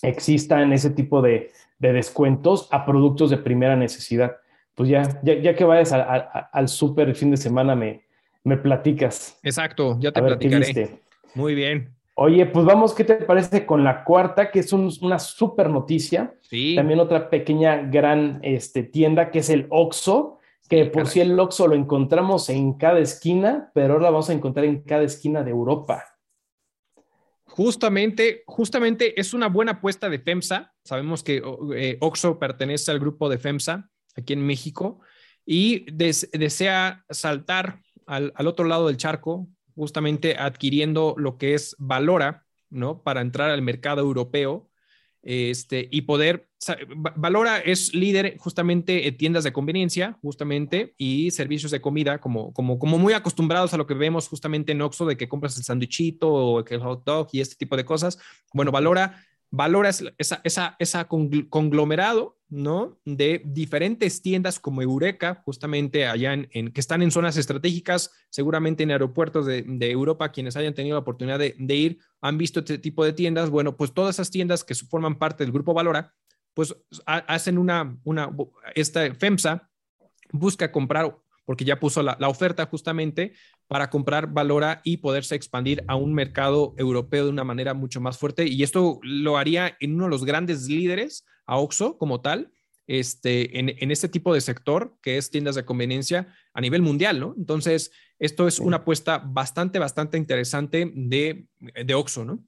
[0.00, 4.36] existan ese tipo de, de descuentos a productos de primera necesidad
[4.76, 8.04] pues ya, ya, que vayas al súper el fin de semana, me,
[8.44, 9.40] me platicas.
[9.42, 11.00] Exacto, ya te platicaré.
[11.34, 11.96] Muy bien.
[12.14, 16.34] Oye, pues vamos, ¿qué te parece con la cuarta, que es una súper noticia?
[16.42, 16.74] Sí.
[16.76, 21.68] También otra pequeña gran este, tienda que es el Oxxo, que por si el Oxxo
[21.68, 25.52] lo encontramos en cada esquina, pero ahora lo vamos a encontrar en cada esquina de
[25.52, 26.04] Europa.
[27.46, 30.74] Justamente, justamente es una buena apuesta de FEMSA.
[30.84, 31.42] Sabemos que
[31.74, 35.00] eh, Oxxo pertenece al grupo de FEMSA aquí en México,
[35.44, 43.02] y desea saltar al, otro lado del charco, justamente adquiriendo lo que es Valora, ¿no?
[43.02, 44.70] Para entrar al mercado europeo
[45.22, 46.48] este, y poder,
[47.16, 52.78] Valora es líder justamente en tiendas de conveniencia, justamente, y servicios de comida, como, como,
[52.78, 56.32] como muy acostumbrados a lo que vemos justamente en Oxxo, de que compras el sándwichito
[56.32, 58.18] o el hot dog y este tipo de cosas.
[58.52, 59.20] Bueno, Valora
[59.50, 62.98] valora esa, esa, esa conglomerado, ¿no?
[63.04, 68.90] De diferentes tiendas como Eureka, justamente allá en, que están en zonas estratégicas, seguramente en
[68.90, 73.12] aeropuertos de, Europa, quienes hayan tenido la oportunidad de, ir, han visto este tipo de
[73.12, 73.50] tiendas.
[73.50, 76.12] Bueno, pues todas esas tiendas que forman parte del grupo Valora,
[76.54, 76.74] pues
[77.04, 78.34] hacen una, una,
[78.74, 79.68] esta FEMSA
[80.32, 81.14] busca comprar
[81.46, 83.32] porque ya puso la, oferta justamente
[83.68, 88.18] para comprar Valora y poderse expandir a un mercado europeo de una manera mucho más
[88.18, 88.46] fuerte.
[88.46, 92.52] Y esto lo haría en uno de los grandes líderes, a Oxxo como tal,
[92.86, 97.34] este, en, este tipo de sector, que es tiendas de conveniencia a nivel mundial, ¿no?
[97.36, 101.46] Entonces, esto es una apuesta bastante, bastante interesante de,
[101.84, 102.38] de Oxxo, ¿no?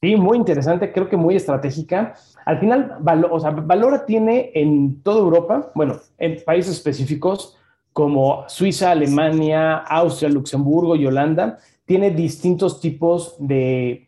[0.00, 2.14] Sí, muy interesante, creo que muy estratégica.
[2.44, 2.98] Al final,
[3.30, 7.57] o sea, Valora tiene en toda Europa, bueno, en países específicos,
[7.98, 14.06] como Suiza, Alemania, Austria, Luxemburgo y Holanda, tiene distintos tipos de,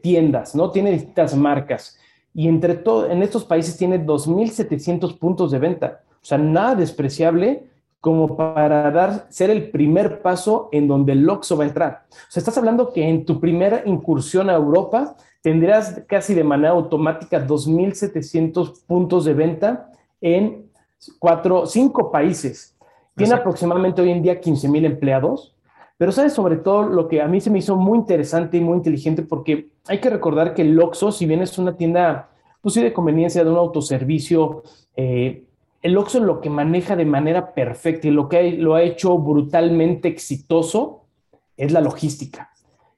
[0.00, 0.70] tiendas, ¿no?
[0.70, 1.98] Tiene distintas marcas.
[2.32, 6.02] Y entre todo, en estos países tiene 2.700 puntos de venta.
[6.22, 7.64] O sea, nada despreciable
[8.00, 12.06] como para dar, ser el primer paso en donde el Oxxo va a entrar.
[12.12, 16.70] O sea, estás hablando que en tu primera incursión a Europa tendrás casi de manera
[16.70, 19.90] automática 2.700 puntos de venta
[20.20, 20.70] en
[21.18, 22.71] cuatro, cinco países.
[23.16, 25.54] Tiene aproximadamente hoy en día 15 mil empleados,
[25.98, 28.76] pero sabes sobre todo lo que a mí se me hizo muy interesante y muy
[28.76, 32.82] inteligente porque hay que recordar que el Oxxo, si bien es una tienda pues sí
[32.82, 34.62] de conveniencia de un autoservicio,
[34.96, 35.44] eh,
[35.82, 40.08] el Oxxo lo que maneja de manera perfecta y lo que lo ha hecho brutalmente
[40.08, 41.02] exitoso
[41.56, 42.50] es la logística,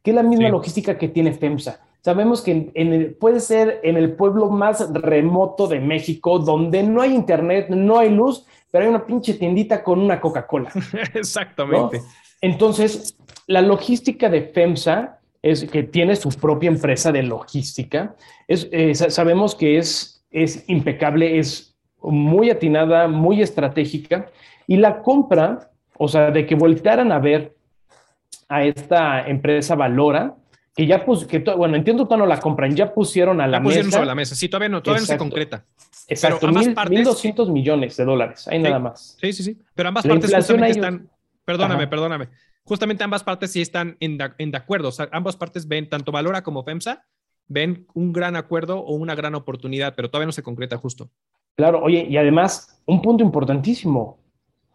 [0.02, 1.80] que es la misma logística que tiene FEMSA.
[2.02, 7.14] sabemos que en, puede ser en el pueblo más remoto de México, donde no hay
[7.14, 10.68] internet, no hay luz, pero hay una pinche tiendita con una Coca-Cola.
[11.14, 12.02] Exactamente.
[12.40, 13.16] Entonces,
[13.46, 18.16] la logística de FEMSA es que tiene su propia empresa de logística.
[18.48, 24.26] Es, eh, sabemos que es, es impecable, es muy atinada, muy estratégica.
[24.66, 27.54] Y la compra, o sea, de que voltearan a ver
[28.48, 30.34] a esta empresa Valora,
[30.74, 33.62] que ya pus, que bueno, entiendo que no la compran, ya pusieron a la ya
[33.62, 35.64] pusieron sobre la mesa, sí, todavía no, todavía no se concreta.
[36.08, 39.16] Exacto, Pero ambas partes, 1.200 millones de dólares, hay nada más.
[39.20, 41.08] Sí, sí, sí, pero ambas partes justamente están,
[41.44, 42.28] perdóname, perdóname,
[42.64, 46.12] justamente ambas partes sí están en, en de acuerdo, o sea, ambas partes ven, tanto
[46.12, 47.04] Valora como FEMSA,
[47.46, 51.10] ven un gran acuerdo o una gran oportunidad, pero todavía no se concreta justo.
[51.56, 54.18] Claro, oye, y además, un punto importantísimo,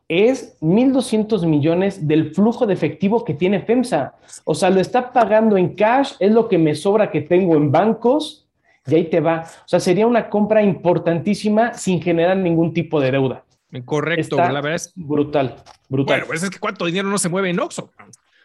[0.10, 4.16] es 1.200 millones del flujo de efectivo que tiene FEMSA.
[4.44, 7.72] O sea, lo está pagando en cash, es lo que me sobra que tengo en
[7.72, 8.48] bancos
[8.88, 9.46] y ahí te va.
[9.66, 13.46] O sea, sería una compra importantísima sin generar ningún tipo de deuda.
[13.86, 15.58] Correcto, la verdad es brutal,
[15.88, 16.18] brutal.
[16.18, 17.92] Bueno, pues es que cuánto dinero no se mueve en Oxxo.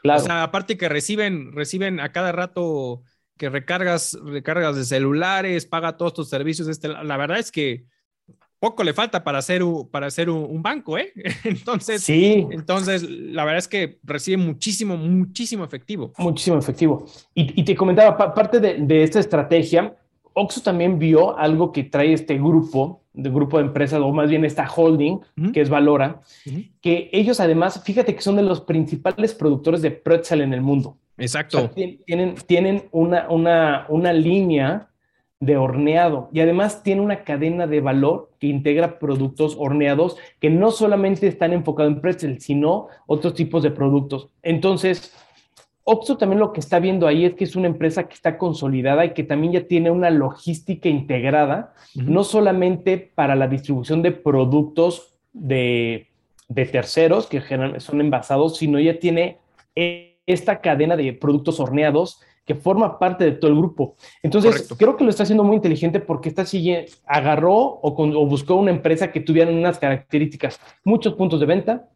[0.03, 0.21] Claro.
[0.21, 3.01] O sea, aparte que reciben, reciben a cada rato
[3.39, 6.69] que recargas, recargas de celulares, paga todos tus servicios.
[6.69, 7.87] Este, la verdad es que
[8.65, 11.13] poco le falta para hacer, un, para hacer un, banco, ¿eh?
[11.45, 12.47] Entonces, sí.
[12.51, 16.15] entonces, la verdad es que recibe muchísimo, muchísimo efectivo.
[16.17, 17.05] Muchísimo efectivo.
[17.35, 19.95] Y, te comentaba, parte de, esta estrategia,
[20.33, 24.47] Oxo también vio algo que trae este grupo, de grupo de empresas, o más bien
[24.47, 25.19] esta holding,
[25.53, 26.23] que es Valora,
[26.81, 30.97] que ellos además, fíjate que son de los principales productores de pretzel en el mundo.
[31.19, 31.71] Exacto.
[32.07, 34.89] tienen, tienen una, una, una línea
[35.41, 40.71] de horneado y además tiene una cadena de valor que integra productos horneados que no
[40.71, 44.29] solamente están enfocados en pretzel, sino otros tipos de productos.
[44.43, 45.15] Entonces,
[45.85, 49.05] Oxxo también lo que está viendo ahí es que es una empresa que está consolidada
[49.05, 55.15] y que también ya tiene una logística integrada, no solamente para la distribución de productos
[55.35, 56.09] de,
[56.49, 57.43] de terceros que
[57.81, 59.39] son envasados, sino ya tiene
[59.75, 63.97] esta cadena de productos horneados que forma parte de todo el grupo.
[64.23, 68.71] Entonces, creo que lo está haciendo muy inteligente porque está siguiendo, agarró o, buscó una
[68.71, 71.89] empresa que tuviera unas características, muchos puntos de venta,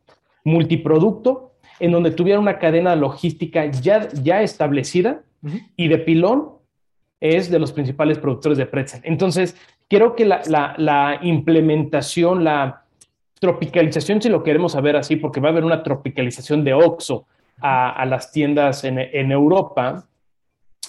[0.45, 5.23] multiproducto, en donde tuviera una cadena logística ya, ya establecida
[5.77, 6.51] y de pilón
[7.21, 9.01] es de los principales productores de pretzel.
[9.05, 9.57] Entonces,
[9.89, 12.85] creo que la, implementación, la
[13.39, 17.27] tropicalización, si lo queremos saber así, porque va a haber una tropicalización de OXO
[17.61, 20.08] a, las tiendas en, en Europa,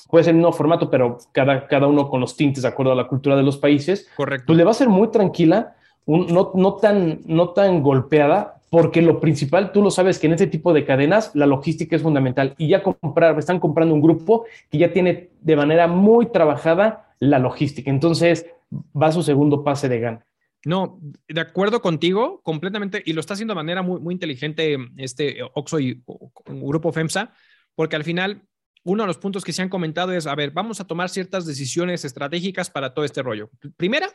[0.10, 2.96] puede ser el mismo formato, pero cada, cada uno con los tintes de acuerdo a
[2.96, 4.10] la cultura de los países.
[4.16, 4.48] Correcto.
[4.48, 9.20] Pues le va a ser muy tranquila, no, no, tan, no tan golpeada, porque lo
[9.20, 12.68] principal, tú lo sabes que en este tipo de cadenas la logística es fundamental y
[12.68, 17.90] ya comprar, están comprando un grupo que ya tiene de manera muy trabajada la logística.
[17.90, 20.26] Entonces va a su segundo pase de gana.
[20.66, 25.38] No, de acuerdo contigo completamente y lo está haciendo de manera muy, muy inteligente este
[25.54, 26.04] Oxo y
[26.46, 27.32] Grupo FEMSA,
[27.76, 28.42] porque al final
[28.84, 31.46] uno de los puntos que se han comentado es, a ver, vamos a tomar ciertas
[31.46, 33.50] decisiones estratégicas para todo este rollo.
[33.78, 34.10] Primera,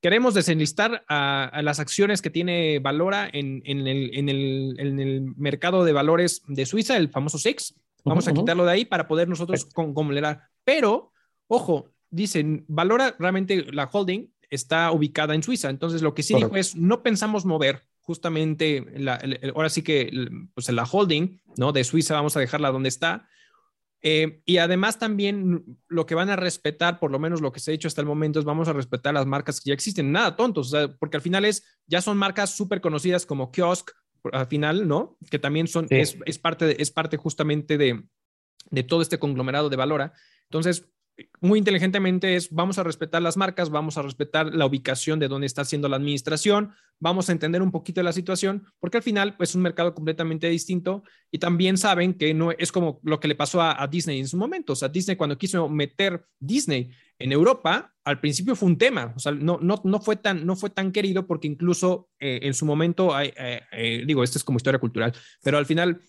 [0.00, 6.96] queremos desenlistar a, las acciones que tiene Valora en, el, mercado de valores de Suiza,
[6.96, 7.74] el famoso SIX.
[8.04, 10.42] Vamos a quitarlo de ahí para poder nosotros completar.
[10.64, 11.12] Pero,
[11.46, 15.70] ojo, dicen, Valora realmente la holding está ubicada en Suiza.
[15.70, 18.84] Entonces, lo que sí dijo es, no pensamos mover justamente,
[19.54, 20.10] ahora sí que
[20.54, 21.72] pues, la holding ¿no?
[21.72, 23.28] de Suiza, vamos a dejarla donde está
[24.02, 27.70] eh, y además también lo que van a respetar, por lo menos lo que se
[27.70, 30.10] ha hecho hasta el momento, es vamos a respetar las marcas que ya existen.
[30.10, 33.90] Nada tontos, porque al final es, ya son marcas súper conocidas como Kiosk,
[34.32, 35.16] al final, ¿no?
[35.30, 38.04] Que también son, es, es, parte es parte justamente de,
[38.70, 40.12] de todo este conglomerado de Valora.
[40.44, 40.88] Entonces,
[41.40, 45.46] muy inteligentemente es vamos a respetar las marcas, vamos a respetar la ubicación de dónde
[45.46, 49.36] está haciendo la administración, vamos a entender un poquito de la situación, porque al final
[49.36, 53.28] pues, es un mercado completamente distinto y también saben que no es como lo que
[53.28, 54.74] le pasó a, Disney en su momento.
[54.74, 59.18] O sea, Disney cuando quiso meter Disney en Europa, al principio fue un tema, o
[59.18, 62.66] sea, no, no, no, fue, tan, no fue tan querido porque incluso eh, en su
[62.66, 63.32] momento, eh,
[63.72, 65.12] eh, digo, esto es como historia cultural,
[65.42, 66.00] pero al final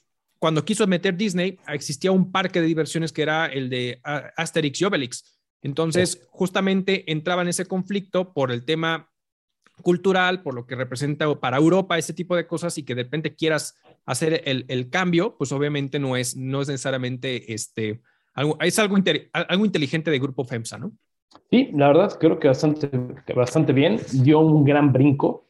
[0.43, 4.83] cuando quiso meter Disney, existía un parque de diversiones que era el de Asterix y
[4.83, 5.39] Obelix.
[5.61, 9.09] Entonces, justamente entraba en ese conflicto por el tema
[9.81, 13.35] cultural, por lo que representa para Europa ese tipo de cosas y que de repente
[13.35, 18.01] quieras hacer el, cambio, pues obviamente no es, no es necesariamente este,
[18.33, 18.97] algo, es algo,
[19.31, 20.91] algo inteligente de Grupo FEMSA, ¿no?
[21.51, 22.89] Sí, la verdad creo que bastante,
[23.33, 23.97] bastante bien.
[24.11, 25.47] Dio un gran brinco,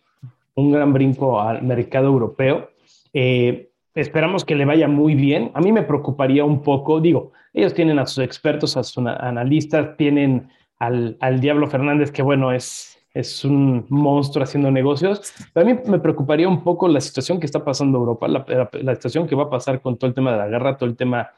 [0.54, 2.70] un gran brinco al mercado europeo.
[3.12, 5.52] Eh, esperamos que le vaya muy bien.
[5.54, 9.96] A mí me preocuparía un poco, digo, ellos tienen a sus expertos, a sus analistas,
[9.98, 15.34] tienen al, al Diablo Fernández, que bueno, es, es un monstruo haciendo negocios.
[15.54, 18.96] Pero a mí me preocuparía un poco la situación que está pasando Europa, la, la,
[18.96, 21.30] situación que va a pasar con todo el tema de la guerra, todo el tema,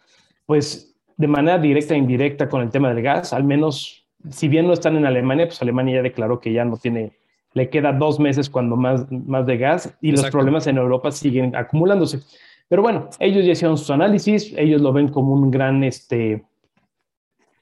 [0.45, 4.67] pues de manera directa e indirecta con el tema del gas, al menos, si bien
[4.67, 7.13] no están en Alemania, pues Alemania ya declaró que ya no tiene,
[7.55, 11.55] le queda dos meses cuando más, más de gas y los problemas en Europa siguen
[11.55, 12.19] acumulándose.
[12.67, 16.43] Pero bueno, ellos ya hicieron sus análisis, ellos lo ven como un gran, este,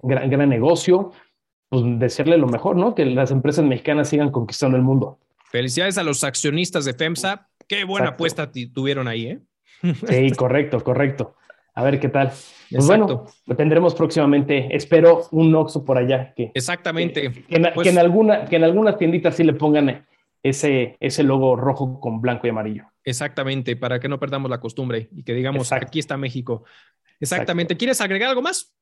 [0.01, 1.11] gran, gran negocio
[1.69, 2.93] pues decirle lo mejor, ¿no?
[2.93, 5.17] Que las empresas mexicanas sigan conquistando el mundo.
[5.45, 7.49] Felicidades a los accionistas de FEMSA.
[7.67, 9.39] Qué buena apuesta tuvieron ahí, ¿eh?
[10.07, 11.35] Sí, correcto, correcto.
[11.75, 12.31] A ver qué tal.
[12.69, 14.75] Pues bueno, lo tendremos próximamente.
[14.75, 16.33] Espero un Oxxo por allá.
[16.35, 17.31] Que, Exactamente.
[17.31, 20.05] Que, en, pues alguna, que en algunas tienditas sí le pongan
[20.41, 22.85] ese, ese logo rojo con blanco y amarillo.
[23.03, 26.63] Exactamente, para que no perdamos la costumbre y que digamos, aquí está México.
[27.19, 27.77] Exactamente.
[27.77, 28.73] ¿Quieres agregar algo más?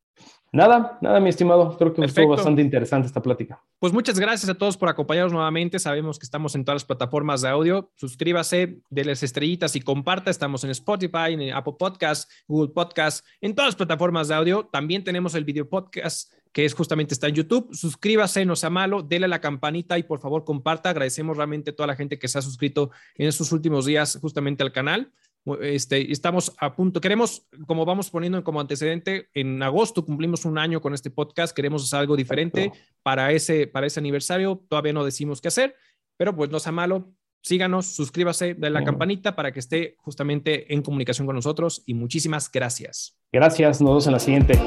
[0.54, 1.78] Nada, nada, mi estimado.
[1.78, 3.64] Creo que estuvo bastante interesante esta plática.
[3.80, 5.80] Pues muchas gracias a todos por acompañarnos nuevamente.
[5.80, 7.90] Sabemos que estamos en todas las plataformas de audio.
[7.96, 10.30] Suscríbase, las estrellitas y comparta.
[10.30, 14.66] Estamos en Spotify, en Apple Podcasts, Google Podcasts, en todas las plataformas de audio.
[14.66, 17.74] También tenemos el video podcast que es justamente está en YouTube.
[17.74, 20.90] Suscríbase, no sea malo, dele a la campanita y por favor comparta.
[20.90, 24.64] Agradecemos realmente a toda la gente que se ha suscrito en estos últimos días justamente
[24.64, 25.14] al canal.
[25.62, 30.82] Este, estamos a punto, queremos, como vamos poniendo como antecedente, en agosto cumplimos un año
[30.82, 32.72] con este podcast, queremos hacer algo diferente
[33.02, 35.76] para ese, para ese aniversario, todavía no decimos qué hacer,
[36.16, 37.12] pero pues no sea malo,
[37.42, 42.52] síganos, suscríbase, de la campanita para que esté justamente en comunicación con nosotros y muchísimas
[42.52, 43.18] gracias.
[43.32, 44.60] Gracias, nos vemos en la siguiente.